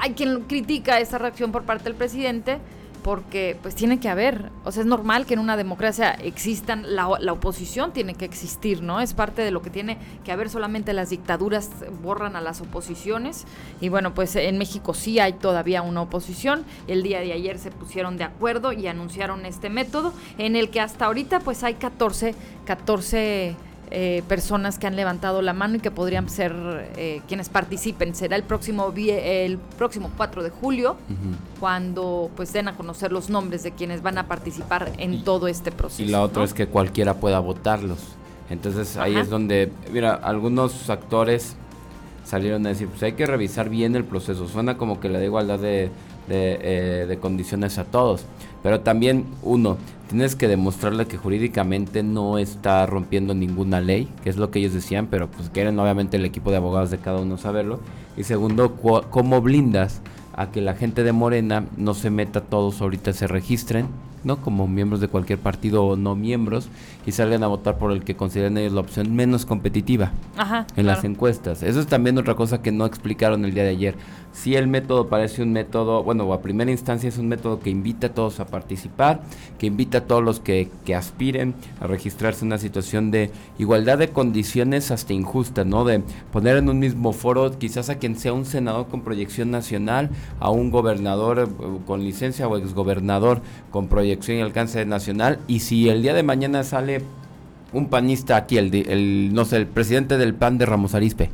hay 0.00 0.14
quien 0.14 0.42
critica 0.42 0.98
esa 0.98 1.18
reacción 1.18 1.52
por 1.52 1.64
parte 1.64 1.84
del 1.84 1.94
presidente 1.94 2.58
porque 3.02 3.56
pues 3.62 3.74
tiene 3.74 3.98
que 3.98 4.08
haber, 4.08 4.50
o 4.64 4.72
sea, 4.72 4.82
es 4.82 4.86
normal 4.86 5.26
que 5.26 5.34
en 5.34 5.40
una 5.40 5.56
democracia 5.56 6.10
existan, 6.12 6.94
la, 6.94 7.08
la, 7.18 7.32
oposición 7.32 7.92
tiene 7.92 8.14
que 8.14 8.24
existir, 8.26 8.82
¿no? 8.82 9.00
Es 9.00 9.14
parte 9.14 9.42
de 9.42 9.50
lo 9.50 9.62
que 9.62 9.70
tiene 9.70 9.96
que 10.22 10.32
haber, 10.32 10.50
solamente 10.50 10.92
las 10.92 11.10
dictaduras 11.10 11.70
borran 12.02 12.36
a 12.36 12.40
las 12.40 12.60
oposiciones. 12.60 13.46
Y 13.80 13.88
bueno, 13.88 14.12
pues 14.12 14.36
en 14.36 14.58
México 14.58 14.92
sí 14.92 15.18
hay 15.18 15.32
todavía 15.32 15.82
una 15.82 16.02
oposición, 16.02 16.64
el 16.88 17.02
día 17.02 17.20
de 17.20 17.32
ayer 17.32 17.58
se 17.58 17.70
pusieron 17.70 18.16
de 18.18 18.24
acuerdo 18.24 18.72
y 18.72 18.86
anunciaron 18.86 19.46
este 19.46 19.70
método 19.70 20.12
en 20.38 20.56
el 20.56 20.68
que 20.68 20.80
hasta 20.80 21.06
ahorita 21.06 21.40
pues 21.40 21.64
hay 21.64 21.74
14, 21.74 22.34
14 22.66 23.56
eh, 23.90 24.22
personas 24.28 24.78
que 24.78 24.86
han 24.86 24.94
levantado 24.94 25.42
la 25.42 25.52
mano 25.52 25.76
y 25.76 25.80
que 25.80 25.90
podrían 25.90 26.28
ser 26.28 26.52
eh, 26.96 27.22
quienes 27.26 27.48
participen. 27.48 28.14
Será 28.14 28.36
el 28.36 28.44
próximo 28.44 28.92
el 28.96 29.58
próximo 29.76 30.10
4 30.16 30.42
de 30.42 30.50
julio 30.50 30.96
cuando 31.58 32.30
pues 32.36 32.52
den 32.52 32.68
a 32.68 32.76
conocer 32.76 33.10
los 33.12 33.30
nombres 33.30 33.62
de 33.62 33.72
quienes 33.72 34.02
van 34.02 34.18
a 34.18 34.26
participar 34.26 34.92
en 34.98 35.24
todo 35.24 35.48
este 35.48 35.72
proceso. 35.72 36.02
Y 36.02 36.06
la 36.06 36.22
otra 36.22 36.44
es 36.44 36.54
que 36.54 36.66
cualquiera 36.66 37.14
pueda 37.14 37.40
votarlos. 37.40 37.98
Entonces 38.48 38.96
ahí 38.96 39.16
es 39.16 39.28
donde, 39.28 39.72
mira, 39.92 40.14
algunos 40.14 40.90
actores 40.90 41.56
salieron 42.24 42.64
a 42.66 42.70
decir, 42.70 42.88
pues 42.88 43.02
hay 43.02 43.12
que 43.12 43.26
revisar 43.26 43.68
bien 43.68 43.96
el 43.96 44.04
proceso. 44.04 44.46
Suena 44.46 44.76
como 44.76 45.00
que 45.00 45.08
le 45.08 45.18
da 45.18 45.24
igualdad 45.24 45.58
de, 45.58 45.90
de, 46.30 46.58
eh, 46.62 47.06
de 47.06 47.18
condiciones 47.18 47.76
a 47.76 47.84
todos. 47.84 48.24
Pero 48.62 48.80
también, 48.80 49.26
uno, 49.42 49.76
tienes 50.08 50.34
que 50.34 50.48
demostrarle 50.48 51.06
que 51.06 51.16
jurídicamente 51.16 52.02
no 52.02 52.38
está 52.38 52.86
rompiendo 52.86 53.34
ninguna 53.34 53.80
ley, 53.80 54.08
que 54.22 54.30
es 54.30 54.36
lo 54.36 54.50
que 54.50 54.60
ellos 54.60 54.72
decían, 54.72 55.08
pero 55.10 55.30
pues 55.30 55.50
quieren 55.50 55.78
obviamente 55.78 56.16
el 56.16 56.24
equipo 56.24 56.50
de 56.50 56.56
abogados 56.56 56.90
de 56.90 56.98
cada 56.98 57.20
uno 57.20 57.36
saberlo. 57.36 57.80
Y 58.16 58.24
segundo, 58.24 58.76
cómo 59.10 59.40
blindas 59.40 60.00
a 60.34 60.50
que 60.50 60.60
la 60.60 60.74
gente 60.74 61.02
de 61.02 61.12
Morena 61.12 61.66
no 61.76 61.94
se 61.94 62.10
meta 62.10 62.40
todos 62.40 62.80
ahorita, 62.80 63.12
se 63.12 63.26
registren 63.26 63.88
¿no? 64.24 64.40
Como 64.40 64.66
miembros 64.66 65.00
de 65.00 65.08
cualquier 65.08 65.38
partido 65.38 65.84
o 65.84 65.96
no 65.96 66.14
miembros 66.14 66.68
y 67.06 67.12
salgan 67.12 67.42
a 67.42 67.46
votar 67.46 67.78
por 67.78 67.92
el 67.92 68.04
que 68.04 68.16
consideren 68.16 68.58
ellos 68.58 68.72
la 68.72 68.80
opción 68.80 69.14
menos 69.14 69.46
competitiva 69.46 70.12
en 70.76 70.86
las 70.86 71.04
encuestas. 71.04 71.62
Eso 71.62 71.80
es 71.80 71.86
también 71.86 72.18
otra 72.18 72.34
cosa 72.34 72.62
que 72.62 72.72
no 72.72 72.86
explicaron 72.86 73.44
el 73.44 73.54
día 73.54 73.64
de 73.64 73.70
ayer. 73.70 73.94
Si 74.32 74.54
el 74.54 74.68
método 74.68 75.08
parece 75.08 75.42
un 75.42 75.52
método, 75.52 76.04
bueno, 76.04 76.32
a 76.32 76.40
primera 76.40 76.70
instancia 76.70 77.08
es 77.08 77.18
un 77.18 77.26
método 77.26 77.58
que 77.58 77.70
invita 77.70 78.08
a 78.08 78.10
todos 78.10 78.38
a 78.38 78.46
participar, 78.46 79.22
que 79.58 79.66
invita 79.66 79.98
a 79.98 80.00
todos 80.02 80.22
los 80.22 80.38
que, 80.38 80.68
que 80.84 80.94
aspiren 80.94 81.54
a 81.80 81.88
registrarse 81.88 82.44
en 82.44 82.48
una 82.48 82.58
situación 82.58 83.10
de 83.10 83.32
igualdad 83.58 83.98
de 83.98 84.10
condiciones 84.10 84.92
hasta 84.92 85.12
injusta, 85.14 85.64
¿no? 85.64 85.84
De 85.84 86.02
poner 86.32 86.58
en 86.58 86.68
un 86.68 86.78
mismo 86.78 87.12
foro 87.12 87.58
quizás 87.58 87.90
a 87.90 87.96
quien 87.96 88.16
sea 88.16 88.32
un 88.32 88.44
senador 88.44 88.86
con 88.86 89.02
proyección 89.02 89.50
nacional, 89.50 90.10
a 90.38 90.50
un 90.50 90.70
gobernador 90.70 91.40
eh, 91.40 91.66
con 91.86 92.04
licencia 92.04 92.46
o 92.46 92.56
exgobernador 92.56 93.42
con 93.72 93.88
proyección 93.88 94.09
proyección 94.10 94.38
y 94.38 94.40
alcance 94.40 94.84
nacional. 94.84 95.38
Y 95.46 95.60
si 95.60 95.88
el 95.88 96.02
día 96.02 96.14
de 96.14 96.22
mañana 96.22 96.64
sale 96.64 97.02
un 97.72 97.86
panista 97.86 98.36
aquí, 98.36 98.58
el, 98.58 99.32
no 99.32 99.44
sé, 99.44 99.56
el 99.56 99.66
presidente 99.66 100.18
del 100.18 100.34
PAN 100.34 100.58
de 100.58 100.66
Ramos 100.66 100.94
Arispe, 100.94 101.30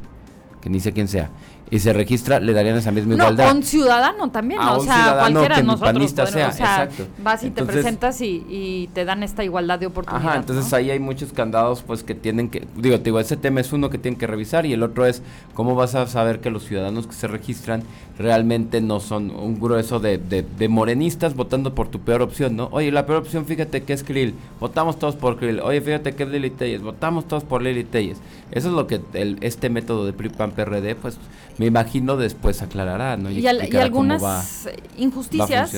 que 0.60 0.68
ni 0.68 0.80
sé 0.80 0.92
quién 0.92 1.08
sea, 1.08 1.30
y 1.70 1.80
se 1.80 1.92
registra, 1.92 2.38
le 2.38 2.52
darían 2.52 2.76
esa 2.76 2.92
misma 2.92 3.14
igualdad. 3.14 3.46
No, 3.50 3.56
un 3.56 3.62
ciudadano 3.62 4.30
también, 4.30 4.60
o 4.60 4.80
sea, 4.80 5.16
cualquiera 5.18 5.56
de 5.56 5.62
nosotros. 5.64 6.10
sea, 6.12 6.48
o 6.48 6.52
sea, 6.52 6.88
vas 7.22 7.42
y 7.42 7.50
te 7.50 7.64
presentas 7.64 8.20
y, 8.20 8.88
te 8.92 9.04
dan 9.04 9.22
esta 9.22 9.44
igualdad 9.44 9.78
de 9.78 9.86
oportunidades. 9.86 10.28
Ajá, 10.28 10.38
entonces 10.38 10.72
ahí 10.72 10.90
hay 10.90 11.00
muchos 11.00 11.32
candados 11.32 11.82
pues 11.82 12.02
que 12.02 12.14
tienen 12.14 12.48
que, 12.48 12.66
digo, 12.76 12.98
digo, 12.98 13.18
ese 13.20 13.36
tema 13.36 13.60
es 13.60 13.72
uno 13.72 13.90
que 13.90 13.98
tienen 13.98 14.18
que 14.18 14.26
revisar 14.26 14.64
y 14.64 14.72
el 14.72 14.82
otro 14.82 15.06
es 15.06 15.22
cómo 15.54 15.74
vas 15.74 15.94
a 15.94 16.06
saber 16.06 16.40
que 16.40 16.50
los 16.50 16.64
ciudadanos 16.64 17.06
que 17.06 17.14
se 17.14 17.26
registran 17.26 17.82
realmente 18.18 18.80
no 18.80 19.00
son 19.00 19.30
un 19.30 19.60
grueso 19.60 19.98
de, 20.00 20.18
de, 20.18 20.68
morenistas 20.68 21.34
votando 21.34 21.74
por 21.74 21.88
tu 21.88 22.00
peor 22.00 22.22
opción, 22.22 22.56
¿no? 22.56 22.68
Oye, 22.72 22.90
la 22.90 23.06
peor 23.06 23.18
opción, 23.18 23.44
fíjate 23.44 23.82
que 23.82 23.92
es 23.92 24.04
Krill, 24.04 24.34
votamos 24.60 24.98
todos 24.98 25.16
por 25.16 25.36
Krill. 25.36 25.60
Oye, 25.60 25.80
fíjate 25.80 26.14
que 26.14 26.22
es 26.22 26.28
Lili 26.28 26.50
Telles, 26.50 26.82
votamos 26.82 27.26
todos 27.28 27.44
por 27.44 27.62
Lili 27.62 27.84
Telles. 27.84 28.18
Eso 28.50 28.68
es 28.68 28.74
lo 28.74 28.86
que 28.86 29.00
el, 29.14 29.38
este 29.40 29.68
método 29.68 30.06
de 30.06 30.12
PRI-PAN-PRD, 30.12 30.94
pues 30.94 31.18
me 31.58 31.66
imagino 31.66 32.16
después 32.16 32.62
aclarará, 32.62 33.16
¿no? 33.16 33.30
Y, 33.30 33.46
algunas 33.46 34.68
injusticias. 34.96 35.74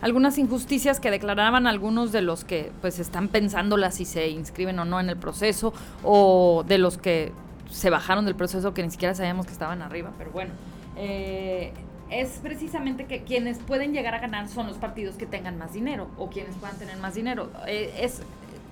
algunas 0.00 0.38
injusticias 0.38 1.00
que 1.00 1.10
declaraban 1.10 1.66
algunos 1.66 2.12
de 2.12 2.22
los 2.22 2.44
que 2.44 2.72
pues 2.80 2.98
están 2.98 3.28
pensándola 3.28 3.90
si 3.90 4.04
se 4.04 4.28
inscriben 4.28 4.78
o 4.78 4.84
no 4.84 5.00
en 5.00 5.08
el 5.08 5.16
proceso 5.16 5.72
o 6.02 6.64
de 6.66 6.78
los 6.78 6.98
que 6.98 7.32
se 7.70 7.90
bajaron 7.90 8.24
del 8.24 8.34
proceso 8.34 8.72
que 8.72 8.82
ni 8.82 8.90
siquiera 8.90 9.14
sabíamos 9.14 9.46
que 9.46 9.52
estaban 9.52 9.82
arriba, 9.82 10.12
pero 10.16 10.30
bueno. 10.30 10.52
Eh, 10.96 11.72
es 12.10 12.38
precisamente 12.42 13.06
que 13.06 13.22
quienes 13.22 13.58
pueden 13.58 13.92
llegar 13.92 14.14
a 14.14 14.20
ganar 14.20 14.48
son 14.48 14.66
los 14.66 14.76
partidos 14.76 15.16
que 15.16 15.26
tengan 15.26 15.58
más 15.58 15.72
dinero 15.72 16.08
o 16.16 16.28
quienes 16.28 16.54
puedan 16.56 16.76
tener 16.78 16.96
más 16.98 17.14
dinero. 17.14 17.50
Eh, 17.66 17.92
es 18.00 18.20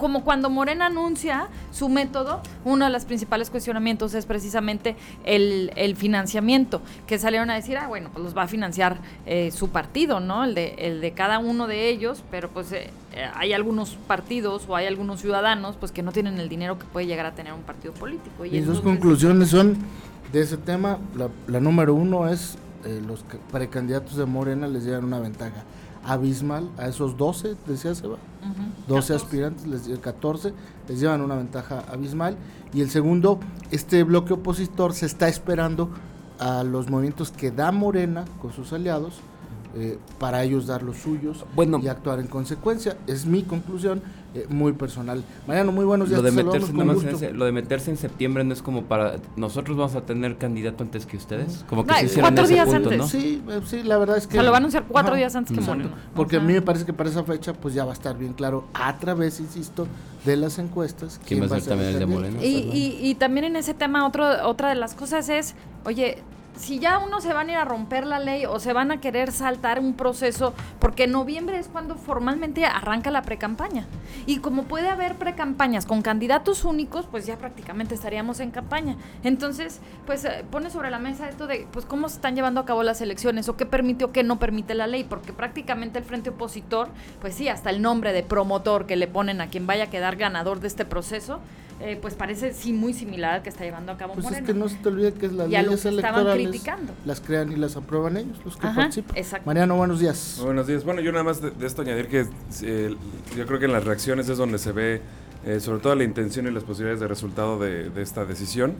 como 0.02 0.24
cuando 0.24 0.50
Morena 0.50 0.86
anuncia 0.86 1.46
su 1.70 1.88
método, 1.88 2.40
uno 2.64 2.86
de 2.86 2.90
los 2.90 3.04
principales 3.04 3.50
cuestionamientos 3.50 4.14
es 4.14 4.26
precisamente 4.26 4.96
el, 5.24 5.94
financiamiento, 5.96 6.82
que 7.06 7.20
salieron 7.20 7.50
a 7.50 7.54
decir, 7.54 7.78
ah, 7.78 7.86
bueno, 7.86 8.10
pues 8.12 8.24
los 8.24 8.36
va 8.36 8.42
a 8.42 8.48
financiar 8.48 8.98
eh, 9.26 9.52
su 9.52 9.70
partido, 9.70 10.18
¿no? 10.18 10.42
El 10.42 10.56
de, 10.56 10.74
el 10.78 11.00
de 11.00 11.12
cada 11.12 11.38
uno 11.38 11.68
de 11.68 11.88
ellos, 11.88 12.24
pero 12.32 12.50
pues 12.50 12.72
eh, 12.72 12.90
hay 13.36 13.52
algunos 13.52 13.96
partidos 14.08 14.64
o 14.66 14.74
hay 14.74 14.86
algunos 14.86 15.20
ciudadanos 15.20 15.76
pues 15.76 15.92
que 15.92 16.02
no 16.02 16.10
tienen 16.10 16.40
el 16.40 16.48
dinero 16.48 16.80
que 16.80 16.84
puede 16.86 17.06
llegar 17.06 17.26
a 17.26 17.36
tener 17.36 17.52
un 17.52 17.62
partido 17.62 17.94
político. 17.94 18.44
Y 18.44 18.58
dos 18.58 18.80
conclusiones 18.80 19.50
son 19.50 19.76
de 20.32 20.40
ese 20.40 20.56
tema, 20.56 20.98
la, 21.14 21.28
la 21.46 21.60
número 21.60 21.94
uno 21.94 22.28
es 22.28 22.58
eh, 22.84 23.00
los 23.06 23.24
precandidatos 23.52 24.16
de 24.16 24.26
Morena 24.26 24.66
les 24.66 24.82
llevan 24.82 25.04
una 25.04 25.20
ventaja 25.20 25.62
abismal 26.04 26.68
a 26.76 26.88
esos 26.88 27.16
12, 27.16 27.54
decía 27.68 27.94
Seba, 27.94 28.16
12 28.88 29.14
aspirantes, 29.14 29.66
les, 29.66 29.98
14, 29.98 30.52
les 30.88 31.00
llevan 31.00 31.20
una 31.20 31.36
ventaja 31.36 31.84
abismal. 31.90 32.36
Y 32.72 32.80
el 32.80 32.90
segundo, 32.90 33.40
este 33.70 34.02
bloque 34.02 34.34
opositor 34.34 34.94
se 34.94 35.06
está 35.06 35.28
esperando 35.28 35.90
a 36.38 36.64
los 36.64 36.90
movimientos 36.90 37.30
que 37.30 37.50
da 37.50 37.70
Morena 37.70 38.24
con 38.40 38.52
sus 38.52 38.72
aliados 38.72 39.20
eh, 39.74 39.98
para 40.18 40.42
ellos 40.42 40.66
dar 40.66 40.82
los 40.82 40.98
suyos 40.98 41.44
y 41.82 41.88
actuar 41.88 42.20
en 42.20 42.26
consecuencia. 42.26 42.96
Es 43.06 43.26
mi 43.26 43.42
conclusión 43.42 44.02
eh, 44.34 44.46
muy 44.48 44.72
personal. 44.72 45.22
Mariano, 45.46 45.72
muy 45.72 45.84
buenos 45.84 46.08
días. 46.08 46.22
Lo 46.22 46.30
de, 46.30 46.42
meterse, 46.42 47.32
lo 47.32 47.44
de 47.44 47.52
meterse 47.52 47.90
en 47.90 47.98
septiembre 47.98 48.44
no 48.44 48.54
es 48.54 48.62
como 48.62 48.84
para... 48.84 49.16
Nosotros 49.36 49.76
vamos 49.76 49.94
a 49.94 50.02
tener 50.02 50.38
candidato 50.38 50.82
antes 50.82 51.04
que 51.04 51.18
ustedes. 51.18 51.64
Como 51.68 51.84
que 51.84 52.08
se 52.08 52.20
cuatro 52.20 52.46
días 52.46 52.72
antes. 52.72 53.10
Sí, 53.10 53.42
eh, 53.48 53.60
sí, 53.66 53.82
la 53.82 53.98
verdad 53.98 54.16
es 54.16 54.26
que... 54.26 54.36
Se 54.36 54.42
lo 54.42 54.50
van 54.50 54.54
a 54.54 54.58
anunciar 54.58 54.84
cuatro 54.88 55.16
días 55.16 55.36
antes 55.36 55.56
que 55.56 55.62
Moreno. 55.62 55.90
Porque 56.14 56.36
a 56.36 56.40
mí 56.40 56.52
me 56.52 56.62
parece 56.62 56.86
que 56.86 56.92
para 56.92 57.10
esa 57.10 57.24
fecha 57.24 57.52
pues 57.52 57.74
ya 57.74 57.84
va 57.84 57.90
a 57.90 57.94
estar 57.94 58.16
bien 58.16 58.32
claro 58.32 58.64
a 58.72 58.96
través, 58.98 59.38
insisto, 59.38 59.86
de 60.24 60.36
las 60.36 60.58
encuestas. 60.58 61.20
¿Quién, 61.26 61.42
va 61.42 61.46
a 61.46 61.60
ser 61.60 61.70
también 61.70 61.90
el 61.90 61.98
de 61.98 62.06
Moreno? 62.06 62.38
Y, 62.42 62.46
y, 62.46 62.98
y, 63.02 63.14
también 63.16 63.44
en 63.44 63.56
ese 63.56 63.74
tema 63.74 64.06
otro, 64.06 64.26
otra 64.46 64.70
de 64.70 64.76
las 64.76 64.94
cosas 64.94 65.28
es, 65.28 65.54
oye, 65.84 66.22
si 66.56 66.78
ya 66.78 66.98
uno 66.98 67.20
se 67.20 67.32
van 67.32 67.48
a 67.48 67.52
ir 67.52 67.58
a 67.58 67.64
romper 67.64 68.06
la 68.06 68.18
ley 68.18 68.44
o 68.46 68.60
se 68.60 68.72
van 68.72 68.90
a 68.90 69.00
querer 69.00 69.32
saltar 69.32 69.78
un 69.80 69.94
proceso, 69.94 70.54
porque 70.78 71.06
noviembre 71.06 71.58
es 71.58 71.68
cuando 71.68 71.96
formalmente 71.96 72.64
arranca 72.64 73.10
la 73.10 73.22
precampaña. 73.22 73.86
Y 74.26 74.38
como 74.38 74.64
puede 74.64 74.88
haber 74.88 75.16
precampañas 75.16 75.86
con 75.86 76.02
candidatos 76.02 76.64
únicos, 76.64 77.06
pues 77.10 77.26
ya 77.26 77.36
prácticamente 77.36 77.94
estaríamos 77.94 78.40
en 78.40 78.50
campaña. 78.50 78.96
Entonces, 79.24 79.80
pues 80.06 80.24
eh, 80.24 80.44
pone 80.50 80.70
sobre 80.70 80.90
la 80.90 80.98
mesa 80.98 81.28
esto 81.28 81.46
de 81.46 81.66
pues 81.72 81.86
cómo 81.86 82.08
se 82.08 82.16
están 82.16 82.36
llevando 82.36 82.60
a 82.60 82.64
cabo 82.64 82.82
las 82.82 83.00
elecciones 83.00 83.48
o 83.48 83.56
qué 83.56 83.66
permite 83.66 84.04
o 84.04 84.12
qué 84.12 84.22
no 84.22 84.38
permite 84.38 84.74
la 84.74 84.86
ley, 84.86 85.04
porque 85.04 85.32
prácticamente 85.32 85.98
el 85.98 86.04
frente 86.04 86.30
opositor, 86.30 86.88
pues 87.20 87.34
sí, 87.34 87.48
hasta 87.48 87.70
el 87.70 87.82
nombre 87.82 88.12
de 88.12 88.22
promotor 88.22 88.86
que 88.86 88.96
le 88.96 89.08
ponen 89.08 89.40
a 89.40 89.48
quien 89.48 89.66
vaya 89.66 89.84
a 89.84 89.90
quedar 89.90 90.16
ganador 90.16 90.60
de 90.60 90.68
este 90.68 90.84
proceso, 90.84 91.40
eh, 91.82 91.98
pues 92.00 92.14
parece 92.14 92.52
sí 92.52 92.72
muy 92.72 92.94
similar 92.94 93.34
al 93.34 93.42
que 93.42 93.48
está 93.48 93.64
llevando 93.64 93.90
a 93.90 93.96
cabo 93.96 94.14
pues 94.14 94.30
es 94.30 94.42
que 94.42 94.54
no 94.54 94.68
se 94.68 94.76
te 94.76 94.88
olvide 94.88 95.12
que 95.12 95.26
es 95.26 95.32
las 95.32 95.48
leyes 95.48 95.84
electorales 95.84 96.62
las 97.04 97.20
crean 97.20 97.50
y 97.50 97.56
las 97.56 97.76
aprueban 97.76 98.16
ellos, 98.16 98.38
los 98.44 98.56
que 98.56 98.68
participan. 98.68 99.42
Mariano, 99.44 99.76
buenos 99.76 99.98
días. 99.98 100.40
Buenos 100.42 100.68
días. 100.68 100.84
Bueno, 100.84 101.00
yo 101.00 101.10
nada 101.10 101.24
más 101.24 101.40
de, 101.42 101.52
esto 101.66 101.82
añadir 101.82 102.06
que 102.06 102.26
eh, 102.62 102.96
yo 103.36 103.46
creo 103.46 103.58
que 103.58 103.64
en 103.64 103.72
las 103.72 103.84
reacciones 103.84 104.28
es 104.28 104.38
donde 104.38 104.58
se 104.58 104.70
ve 104.70 105.02
eh, 105.44 105.58
sobre 105.58 105.80
todo 105.80 105.96
la 105.96 106.04
intención 106.04 106.46
y 106.46 106.52
las 106.52 106.62
posibilidades 106.62 107.00
de 107.00 107.08
resultado 107.08 107.58
de, 107.58 107.90
esta 108.00 108.24
decisión. 108.24 108.74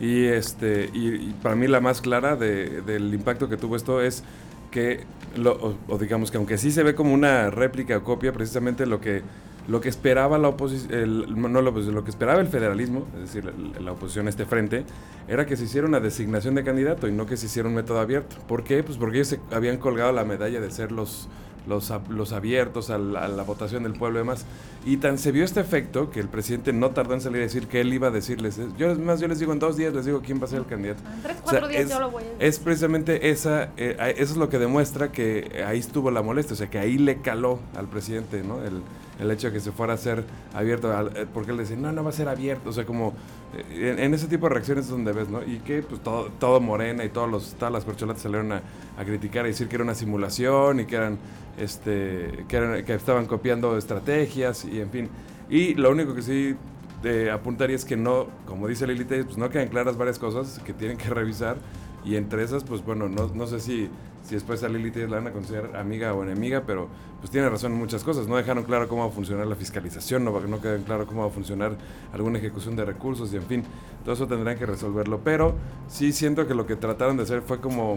Y, 0.00 0.24
este, 0.24 0.90
y, 0.94 1.34
para 1.42 1.54
mí 1.54 1.66
la 1.66 1.80
más 1.80 2.00
clara 2.00 2.36
del 2.36 3.12
impacto 3.12 3.48
que 3.48 3.56
tuvo 3.56 3.76
esto 3.76 4.00
es 4.00 4.22
que, 4.70 5.04
lo, 5.36 5.76
o 5.86 5.98
digamos 5.98 6.30
que 6.30 6.38
aunque 6.38 6.56
sí 6.56 6.70
se 6.70 6.82
ve 6.82 6.94
como 6.94 7.12
una 7.12 7.50
réplica 7.50 7.98
o 7.98 8.04
copia, 8.04 8.32
precisamente 8.32 8.86
lo 8.86 9.00
que 9.00 9.22
lo 9.68 9.82
que 9.82 9.90
esperaba 9.90 10.38
la 10.38 10.48
oposición, 10.48 11.40
no 11.40 11.60
lo, 11.60 11.70
lo 11.70 12.04
que 12.04 12.10
esperaba 12.10 12.40
el 12.40 12.48
federalismo, 12.48 13.06
es 13.14 13.34
decir, 13.34 13.52
la, 13.78 13.92
oposición 13.92 14.26
a 14.26 14.30
este 14.30 14.46
frente, 14.46 14.84
era 15.28 15.44
que 15.44 15.56
se 15.56 15.64
hiciera 15.64 15.86
una 15.86 16.00
designación 16.00 16.54
de 16.54 16.64
candidato 16.64 17.06
y 17.06 17.12
no 17.12 17.26
que 17.26 17.36
se 17.36 17.46
hiciera 17.46 17.68
un 17.68 17.74
método 17.74 18.00
abierto. 18.00 18.36
¿Por 18.48 18.64
qué? 18.64 18.82
Pues 18.82 18.96
porque 18.96 19.18
ellos 19.18 19.28
se 19.28 19.40
habían 19.52 19.76
colgado 19.76 20.10
la 20.12 20.24
medalla 20.24 20.58
de 20.58 20.70
ser 20.70 20.90
los, 20.90 21.28
los, 21.66 21.92
los 22.08 22.32
abiertos 22.32 22.88
a 22.88 22.96
la, 22.96 23.42
votación 23.42 23.82
del 23.82 23.92
pueblo 23.92 24.20
y 24.20 24.22
demás. 24.22 24.46
Y 24.86 24.96
tan 24.96 25.18
se 25.18 25.32
vio 25.32 25.44
este 25.44 25.60
efecto 25.60 26.10
que 26.10 26.20
el 26.20 26.28
presidente 26.28 26.72
no 26.72 26.90
tardó 26.92 27.12
en 27.12 27.20
salir 27.20 27.40
a 27.40 27.42
decir 27.42 27.66
que 27.66 27.82
él 27.82 27.92
iba 27.92 28.08
a 28.08 28.10
decirles. 28.10 28.58
Yo, 28.78 28.94
más, 28.94 29.20
yo 29.20 29.28
les 29.28 29.38
digo 29.38 29.52
en 29.52 29.58
dos 29.58 29.76
días, 29.76 29.92
les 29.92 30.06
digo 30.06 30.22
quién 30.24 30.40
va 30.40 30.46
a 30.46 30.48
ser 30.48 30.60
el 30.60 30.66
candidato. 30.66 31.02
En 31.14 31.22
tres, 31.22 31.36
cuatro 31.42 31.68
días 31.68 31.82
es, 31.82 31.90
yo 31.90 32.00
lo 32.00 32.10
voy 32.10 32.22
a 32.22 32.26
decir. 32.26 32.42
Es 32.42 32.58
precisamente 32.58 33.28
esa, 33.28 33.64
eh, 33.76 34.14
eso 34.16 34.32
es 34.32 34.38
lo 34.38 34.48
que 34.48 34.58
demuestra 34.58 35.12
que 35.12 35.62
ahí 35.66 35.78
estuvo 35.78 36.10
la 36.10 36.22
molestia, 36.22 36.54
o 36.54 36.56
sea, 36.56 36.70
que 36.70 36.78
ahí 36.78 36.96
le 36.96 37.20
caló 37.20 37.58
al 37.76 37.86
presidente, 37.86 38.42
¿no? 38.42 38.62
El, 38.64 38.80
el 39.18 39.30
hecho 39.30 39.48
de 39.48 39.54
que 39.54 39.60
se 39.60 39.72
fuera 39.72 39.94
a 39.94 39.96
ser 39.96 40.24
abierto, 40.54 40.92
eh, 40.92 41.26
porque 41.32 41.50
él 41.50 41.58
decía, 41.58 41.76
no, 41.76 41.92
no 41.92 42.02
va 42.02 42.10
a 42.10 42.12
ser 42.12 42.28
abierto, 42.28 42.70
o 42.70 42.72
sea, 42.72 42.84
como 42.84 43.14
eh, 43.56 43.96
en, 43.98 44.14
ese 44.14 44.26
tipo 44.28 44.48
de 44.48 44.54
reacciones 44.54 44.84
es 44.84 44.90
donde 44.90 45.12
ves, 45.12 45.28
¿no? 45.28 45.42
Y 45.42 45.58
que 45.58 45.82
pues 45.82 46.02
todo, 46.02 46.30
todo 46.38 46.60
Morena 46.60 47.04
y 47.04 47.08
todos 47.08 47.30
los, 47.30 47.54
todas 47.54 47.72
las 47.72 47.84
corcholatas 47.84 48.22
salieron 48.22 48.52
a, 48.52 48.62
a, 48.96 49.04
criticar 49.04 49.44
y 49.46 49.48
decir 49.48 49.68
que 49.68 49.76
era 49.76 49.84
una 49.84 49.94
simulación 49.94 50.80
y 50.80 50.84
que 50.84 50.96
eran, 50.96 51.18
este, 51.58 52.44
que, 52.48 52.56
eran, 52.56 52.84
que 52.84 52.94
estaban 52.94 53.26
copiando 53.26 53.76
estrategias 53.76 54.64
y 54.64 54.80
en 54.80 54.90
fin. 54.90 55.08
Y 55.50 55.74
lo 55.74 55.90
único 55.90 56.14
que 56.14 56.22
sí 56.22 56.56
de 57.02 57.30
apuntaría 57.30 57.76
es 57.76 57.84
que 57.84 57.96
no, 57.96 58.26
como 58.46 58.66
dice 58.66 58.86
Lili, 58.86 59.04
pues 59.04 59.36
no 59.36 59.48
quedan 59.50 59.68
claras 59.68 59.96
varias 59.96 60.18
cosas 60.18 60.60
que 60.64 60.72
tienen 60.72 60.96
que 60.96 61.08
revisar 61.08 61.56
y 62.04 62.16
entre 62.16 62.42
esas, 62.42 62.64
pues 62.64 62.84
bueno, 62.84 63.08
no, 63.08 63.28
no 63.28 63.46
sé 63.46 63.60
si 63.60 63.88
si 64.28 64.34
después 64.34 64.62
a 64.62 64.68
Lili 64.68 64.90
la 65.06 65.16
van 65.16 65.26
a 65.28 65.32
considerar 65.32 65.76
amiga 65.76 66.12
o 66.12 66.22
enemiga, 66.22 66.62
pero 66.66 66.88
pues 67.20 67.30
tiene 67.30 67.48
razón 67.48 67.72
en 67.72 67.78
muchas 67.78 68.04
cosas. 68.04 68.28
No 68.28 68.36
dejaron 68.36 68.64
claro 68.64 68.86
cómo 68.86 69.02
va 69.02 69.08
a 69.08 69.12
funcionar 69.12 69.46
la 69.46 69.56
fiscalización, 69.56 70.22
no, 70.22 70.38
no 70.40 70.60
quedan 70.60 70.82
claro 70.82 71.06
cómo 71.06 71.22
va 71.22 71.28
a 71.28 71.30
funcionar 71.30 71.76
alguna 72.12 72.38
ejecución 72.38 72.76
de 72.76 72.84
recursos 72.84 73.32
y 73.32 73.36
en 73.36 73.44
fin, 73.44 73.62
todo 74.04 74.14
eso 74.14 74.26
tendrán 74.26 74.58
que 74.58 74.66
resolverlo. 74.66 75.20
Pero 75.24 75.54
sí 75.88 76.12
siento 76.12 76.46
que 76.46 76.54
lo 76.54 76.66
que 76.66 76.76
trataron 76.76 77.16
de 77.16 77.22
hacer 77.22 77.40
fue 77.40 77.60
como 77.60 77.96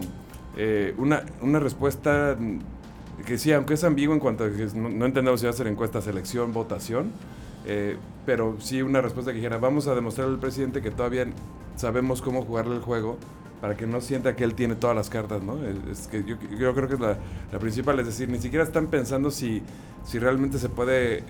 eh, 0.56 0.94
una, 0.96 1.22
una 1.42 1.60
respuesta 1.60 2.36
que 3.26 3.36
sí, 3.36 3.52
aunque 3.52 3.74
es 3.74 3.84
ambiguo 3.84 4.14
en 4.14 4.20
cuanto 4.20 4.44
a 4.44 4.50
que 4.50 4.66
no, 4.74 5.04
entendemos 5.04 5.40
si 5.40 5.46
va 5.46 5.50
a 5.50 5.54
ser 5.54 5.66
encuesta, 5.66 6.00
selección, 6.00 6.54
votación, 6.54 7.12
eh, 7.66 7.98
pero 8.24 8.56
sí 8.58 8.80
una 8.80 9.02
respuesta 9.02 9.32
que 9.32 9.36
dijera, 9.36 9.58
vamos 9.58 9.86
a 9.86 9.94
demostrar 9.94 10.28
al 10.28 10.38
presidente 10.38 10.80
que 10.80 10.90
todavía 10.90 11.26
sabemos 11.76 12.22
cómo 12.22 12.42
jugarle 12.42 12.76
el 12.76 12.80
juego 12.80 13.18
para 13.62 13.76
que 13.76 13.86
no 13.86 14.00
sienta 14.00 14.34
que 14.34 14.42
él 14.42 14.56
tiene 14.56 14.74
todas 14.74 14.96
las 14.96 15.08
cartas, 15.08 15.40
¿no? 15.40 15.56
Es, 15.88 16.08
que 16.08 16.24
yo, 16.24 16.36
creo 16.74 16.88
que 16.88 16.94
es 16.94 17.00
la, 17.00 17.16
principal, 17.60 17.96
es 18.00 18.06
decir, 18.06 18.28
ni 18.28 18.38
siquiera 18.38 18.64
están 18.64 18.88
pensando 18.88 19.30
si, 19.30 19.62
si 20.04 20.18
realmente 20.18 20.58
se 20.58 20.68
puede, 20.68 21.22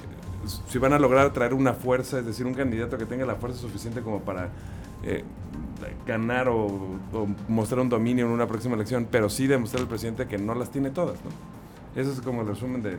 si 0.67 0.79
van 0.79 0.95
a 0.95 0.99
lograr 0.99 1.31
traer 1.35 1.53
una 1.53 1.75
fuerza, 1.75 2.21
es 2.21 2.25
decir, 2.25 2.47
un 2.47 2.55
candidato 2.55 2.97
que 2.97 3.05
tenga 3.05 3.27
la 3.27 3.35
fuerza 3.35 3.61
suficiente 3.61 4.01
como 4.01 4.23
para 4.23 4.49
eh, 5.03 5.25
ganar 6.07 6.49
o, 6.49 6.97
mostrar 7.49 7.81
un 7.81 7.91
dominio 7.91 8.25
en 8.25 8.33
una 8.33 8.47
próxima 8.47 8.77
elección, 8.77 9.07
pero 9.11 9.29
sí 9.29 9.47
demostrar 9.47 9.83
al 9.83 9.89
presidente 9.89 10.27
que 10.27 10.39
no 10.39 10.55
las 10.55 10.71
tiene 10.71 10.89
todas, 10.89 11.17
¿no? 11.17 12.01
Eso 12.01 12.13
es 12.13 12.23
como 12.23 12.41
el 12.41 12.49
resumen 12.49 12.83
de, 12.83 12.97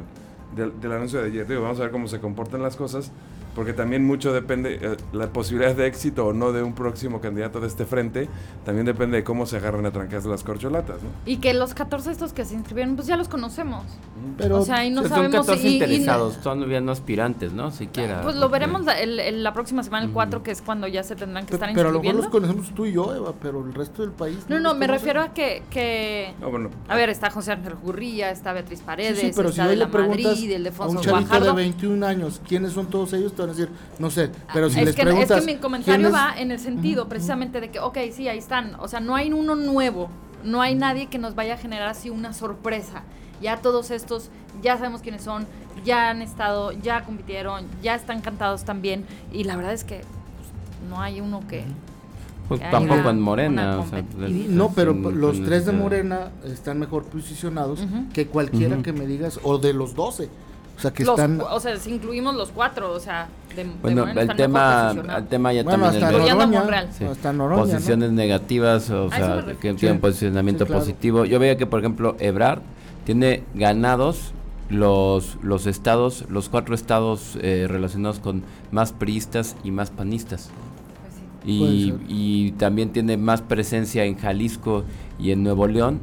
del, 0.56 0.92
anuncio 0.92 1.20
de 1.20 1.30
ayer. 1.30 1.60
vamos 1.60 1.80
a 1.80 1.82
ver 1.82 1.92
cómo 1.92 2.08
se 2.08 2.20
comportan 2.20 2.62
las 2.62 2.75
cosas, 2.75 3.12
porque 3.55 3.74
también 3.74 4.05
mucho 4.05 4.33
depende, 4.33 4.79
eh, 4.81 4.98
la 5.12 5.27
posibilidad 5.27 5.75
de 5.75 5.88
éxito 5.88 6.27
o 6.27 6.33
no 6.33 6.51
de 6.51 6.63
un 6.63 6.74
próximo 6.74 7.22
candidato 7.22 7.60
de 7.60 7.67
este 7.67 7.86
frente, 7.86 8.27
también 8.65 8.86
depende 8.86 9.17
de 9.17 9.24
cómo 9.24 9.45
se 9.45 9.57
agarran 9.57 9.86
a 9.86 9.91
trancas 9.91 10.25
las 10.25 10.43
corcholatas. 10.43 11.01
¿no? 11.03 11.10
Y 11.25 11.38
que 11.38 11.53
los 11.53 11.74
14 11.74 12.12
estos 12.12 12.33
que 12.33 12.45
se 12.45 12.55
inscribieron, 12.55 12.95
pues 12.95 13.07
ya 13.07 13.17
los 13.17 13.27
conocemos. 13.27 13.83
Pero, 14.38 14.60
o 14.60 14.65
sea, 14.65 14.86
y 14.86 14.89
no 14.89 15.03
sabemos 15.07 15.45
son 15.45 15.55
14 15.55 15.69
interesados, 15.69 16.38
son 16.41 16.67
bien 16.67 16.88
aspirantes, 16.89 17.53
¿no? 17.53 17.72
Siquiera. 17.72 18.22
Pues 18.22 18.36
lo 18.36 18.50
veremos 18.50 18.86
la, 18.86 18.95
la 19.05 19.53
próxima 19.53 19.83
semana, 19.83 20.05
el 20.05 20.12
4, 20.12 20.43
que 20.43 20.51
es 20.51 20.62
cuando 20.62 20.88
ya 20.88 21.03
se 21.03 21.15
tendrán 21.15 21.45
que 21.45 21.53
estar 21.53 21.69
inscribiendo. 21.69 21.74
Pero 21.74 21.89
a 21.89 21.91
lo 21.91 22.00
mejor 22.01 22.15
los 22.15 22.31
conocemos 22.31 22.75
tú 22.75 22.86
y 22.86 22.93
yo, 22.93 23.13
Eva, 23.15 23.33
pero 23.41 23.65
el 23.65 23.74
resto 23.74 24.01
del 24.01 24.12
país. 24.12 24.38
No, 24.48 24.60
no, 24.60 24.74
me 24.75 24.88
refiero 24.88 25.22
a 25.22 25.33
que. 25.33 25.63
que 25.69 26.33
a 26.88 26.95
ver, 26.95 27.10
está 27.10 27.29
José 27.29 27.51
Ángel 27.51 27.75
Gurría, 27.75 28.31
está 28.31 28.53
Beatriz 28.53 28.81
Paredes, 28.81 29.19
sí, 29.19 29.31
pero 29.36 29.50
está 29.50 29.63
si 29.63 29.69
de 29.69 29.75
la 29.75 29.88
Madrid, 29.88 30.51
el 30.51 30.63
de 30.63 30.74
a 30.77 30.86
un 30.86 31.00
chavito 31.00 31.39
de 31.39 31.51
21 31.51 32.05
años, 32.05 32.41
¿quiénes 32.48 32.74
son 32.74 32.88
todos 32.88 33.13
ellos? 33.13 33.33
Te 33.33 33.43
van 33.46 33.56
a 33.56 33.58
decir, 33.58 33.70
no 34.00 34.10
sé, 34.10 34.30
pero 34.54 34.70
si 34.70 34.84
les 34.84 34.96
preguntas... 34.96 35.40
Es 35.40 35.46
que 35.46 35.54
mi 35.54 35.60
comentario 35.60 36.12
va 36.12 36.34
en 36.38 36.52
el 36.52 36.60
sentido 36.60 37.08
precisamente 37.08 37.62
de 37.62 37.72
que, 37.72 37.80
ok, 37.80 37.98
sí, 38.12 38.28
ahí 38.28 38.38
están, 38.38 38.76
o 38.80 38.88
sea, 38.88 39.00
no 39.00 39.16
hay 39.16 39.32
uno 39.32 39.56
nuevo, 39.56 40.10
no 40.44 40.62
hay 40.62 40.76
nadie 40.76 41.08
que 41.08 41.18
nos 41.18 41.36
vaya 41.36 41.56
a 41.56 41.58
generar 41.58 41.88
así 41.90 42.10
una 42.10 42.34
sorpresa. 42.34 43.04
Ya 43.42 43.58
todos 43.58 43.92
estos, 43.92 44.30
ya 44.62 44.78
sabemos 44.78 45.02
quiénes 45.02 45.24
son, 45.24 45.46
ya 45.84 46.10
han 46.10 46.22
estado, 46.22 46.72
ya 46.72 47.04
compitieron, 47.04 47.66
ya 47.82 47.96
están 47.96 48.22
cantados 48.22 48.64
también, 48.64 49.06
y 49.32 49.44
la 49.44 49.56
verdad 49.56 49.74
es 49.74 49.84
que 49.84 49.98
pues, 49.98 50.90
no 50.90 51.02
hay 51.02 51.20
uno 51.20 51.42
que... 51.48 51.64
Pues 52.48 52.60
tampoco 52.60 53.10
en 53.10 53.22
Morena. 53.22 53.80
O 53.80 53.88
sea, 53.88 54.04
no, 54.50 54.74
pero 54.74 54.94
los 54.94 55.42
tres 55.44 55.66
de 55.66 55.72
Morena 55.72 56.30
están 56.44 56.78
mejor 56.78 57.06
posicionados 57.06 57.80
que 58.14 58.28
cualquiera 58.28 58.78
que 58.84 58.92
me 58.92 59.08
digas, 59.08 59.40
o 59.44 59.58
de 59.58 59.74
los 59.74 59.96
doce. 59.96 60.30
O 60.84 60.90
sea, 60.90 60.94
que 60.94 61.04
están... 61.04 61.42
O 61.42 61.60
sea, 61.60 61.78
si 61.78 61.92
incluimos 61.92 62.36
los 62.36 62.50
cuatro, 62.50 62.92
o 62.92 63.00
sea, 63.00 63.30
de, 63.56 63.66
bueno, 63.82 64.06
el 64.06 64.36
tema, 64.36 64.94
el 65.18 65.28
tema 65.28 65.54
ya 65.54 65.63
también 65.63 65.96
hasta 65.96 66.10
el 66.10 66.18
Noroña, 66.18 66.92
sí. 66.92 67.06
posiciones 67.56 68.12
negativas, 68.12 68.90
o 68.90 69.10
sea, 69.10 69.46
que 69.62 69.74
tienen 69.75 70.02
posicionamiento 70.02 70.66
positivo. 70.66 71.24
Yo 71.25 71.40
veía 71.40 71.58
que, 71.58 71.66
por 71.66 71.80
ejemplo, 71.80 72.18
Ebrard 72.20 72.60
tiene 73.06 73.44
ganados 73.54 74.34
los, 74.70 75.38
los 75.42 75.68
estados, 75.68 76.25
los 76.30 76.50
cuatro 76.50 76.75
estados 76.75 77.38
eh, 77.42 77.68
relacionados 77.70 78.20
con 78.20 78.44
más 78.72 78.92
priistas 78.92 79.56
y 79.63 79.72
más 79.72 79.90
panistas. 79.90 80.50
Pues 81.44 81.52
y, 81.52 81.94
y 82.08 82.52
también 82.54 82.92
tiene 82.92 83.16
más 83.18 83.42
presencia 83.42 84.04
en 84.04 84.18
Jalisco 84.18 84.84
y 85.20 85.32
en 85.32 85.44
Nuevo 85.44 85.68
León 85.68 86.00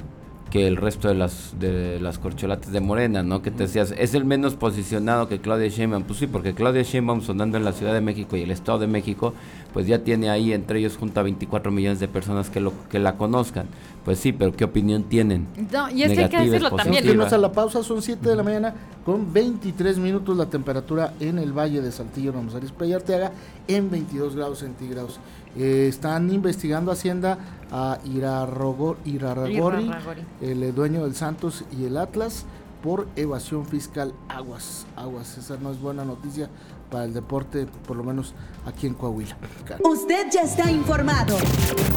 que 0.50 0.66
el 0.66 0.76
resto 0.76 1.09
de 1.09 1.14
las 1.14 1.54
de 1.59 2.00
las 2.00 2.19
corcholates 2.19 2.73
de 2.73 2.80
Morena, 2.80 3.23
¿no? 3.23 3.40
Que 3.40 3.50
te 3.50 3.64
decías, 3.64 3.95
es 3.97 4.14
el 4.14 4.25
menos 4.25 4.54
posicionado 4.54 5.28
que 5.28 5.40
Claudia 5.40 5.69
Sheinbaum. 5.69 6.02
Pues 6.02 6.19
sí, 6.19 6.26
porque 6.26 6.54
Claudia 6.54 6.83
Sheinbaum 6.83 7.23
sonando 7.23 7.57
en 7.57 7.64
la 7.64 7.73
Ciudad 7.73 7.95
de 7.95 8.00
México 8.00 8.37
y 8.37 8.42
el 8.42 8.50
Estado 8.50 8.80
de 8.80 8.87
México, 8.88 9.33
pues 9.73 9.87
ya 9.87 10.00
tiene 10.00 10.28
ahí 10.28 10.52
entre 10.52 10.80
ellos 10.80 10.97
junto 10.97 11.21
a 11.21 11.23
24 11.23 11.71
millones 11.71 12.00
de 12.00 12.09
personas 12.09 12.50
que 12.50 12.61
lo 12.61 12.73
que 12.90 12.99
la 12.99 13.16
conozcan. 13.16 13.66
Pues 14.04 14.19
sí, 14.19 14.33
pero 14.33 14.52
¿qué 14.52 14.64
opinión 14.64 15.04
tienen? 15.04 15.47
No, 15.71 15.90
y 15.90 16.02
es 16.02 16.12
que 16.12 16.25
hay 16.25 16.28
que 16.28 16.38
decirlo 16.38 16.71
también. 16.71 17.21
a 17.21 17.38
la 17.38 17.52
pausa, 17.52 17.83
son 17.83 18.02
7 18.02 18.28
de 18.28 18.35
la 18.35 18.42
mañana 18.42 18.75
con 19.04 19.33
23 19.33 19.99
minutos 19.99 20.37
la 20.37 20.47
temperatura 20.47 21.14
en 21.21 21.38
el 21.38 21.52
Valle 21.52 21.80
de 21.80 21.92
Saltillo, 21.92 22.33
Ramos 22.33 22.54
Arizpe 22.54 22.92
Arteaga 22.95 23.33
en 23.69 23.90
22 23.90 24.37
grados 24.37 24.59
centígrados. 24.59 25.21
Eh, 25.57 25.87
están 25.88 26.33
investigando 26.33 26.92
Hacienda 26.92 27.38
a 27.71 27.99
Irarragori, 28.05 29.91
el 30.41 30.75
dueño 30.75 31.05
del 31.05 31.15
Santos 31.15 31.65
y 31.79 31.85
el 31.85 31.97
Atlas, 31.97 32.45
por 32.83 33.07
evasión 33.17 33.67
fiscal. 33.67 34.15
Aguas, 34.29 34.87
aguas. 34.97 35.39
Esa 35.39 35.57
no 35.59 35.71
es 35.71 35.81
buena 35.81 36.05
noticia 36.05 36.49
para 36.91 37.05
el 37.05 37.15
deporte, 37.15 37.67
por 37.87 37.97
lo 37.97 38.03
menos 38.03 38.35
aquí 38.67 38.87
en 38.87 38.95
Coahuila. 38.95 39.37
Usted 39.85 40.27
ya 40.33 40.43
está 40.43 40.71
informado. 40.71 41.37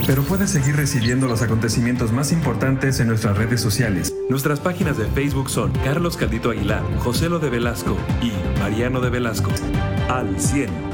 Pero 0.06 0.22
puede 0.24 0.48
seguir 0.48 0.75
recibiendo 0.75 1.27
los 1.27 1.42
acontecimientos 1.42 2.12
más 2.12 2.32
importantes 2.32 3.00
en 3.00 3.08
nuestras 3.08 3.38
redes 3.38 3.62
sociales. 3.62 4.13
Nuestras 4.30 4.60
páginas 4.60 4.98
de 4.98 5.06
Facebook 5.06 5.50
son 5.50 5.72
Carlos 5.84 6.18
Caldito 6.18 6.51
Aguilar, 6.51 6.84
José 7.00 7.30
Lo 7.30 7.39
de 7.39 7.50
Velasco 7.50 7.98
y 8.22 8.60
Mariano 8.60 9.01
de 9.01 9.10
Velasco. 9.10 9.51
Al 10.10 10.39
100. 10.39 10.93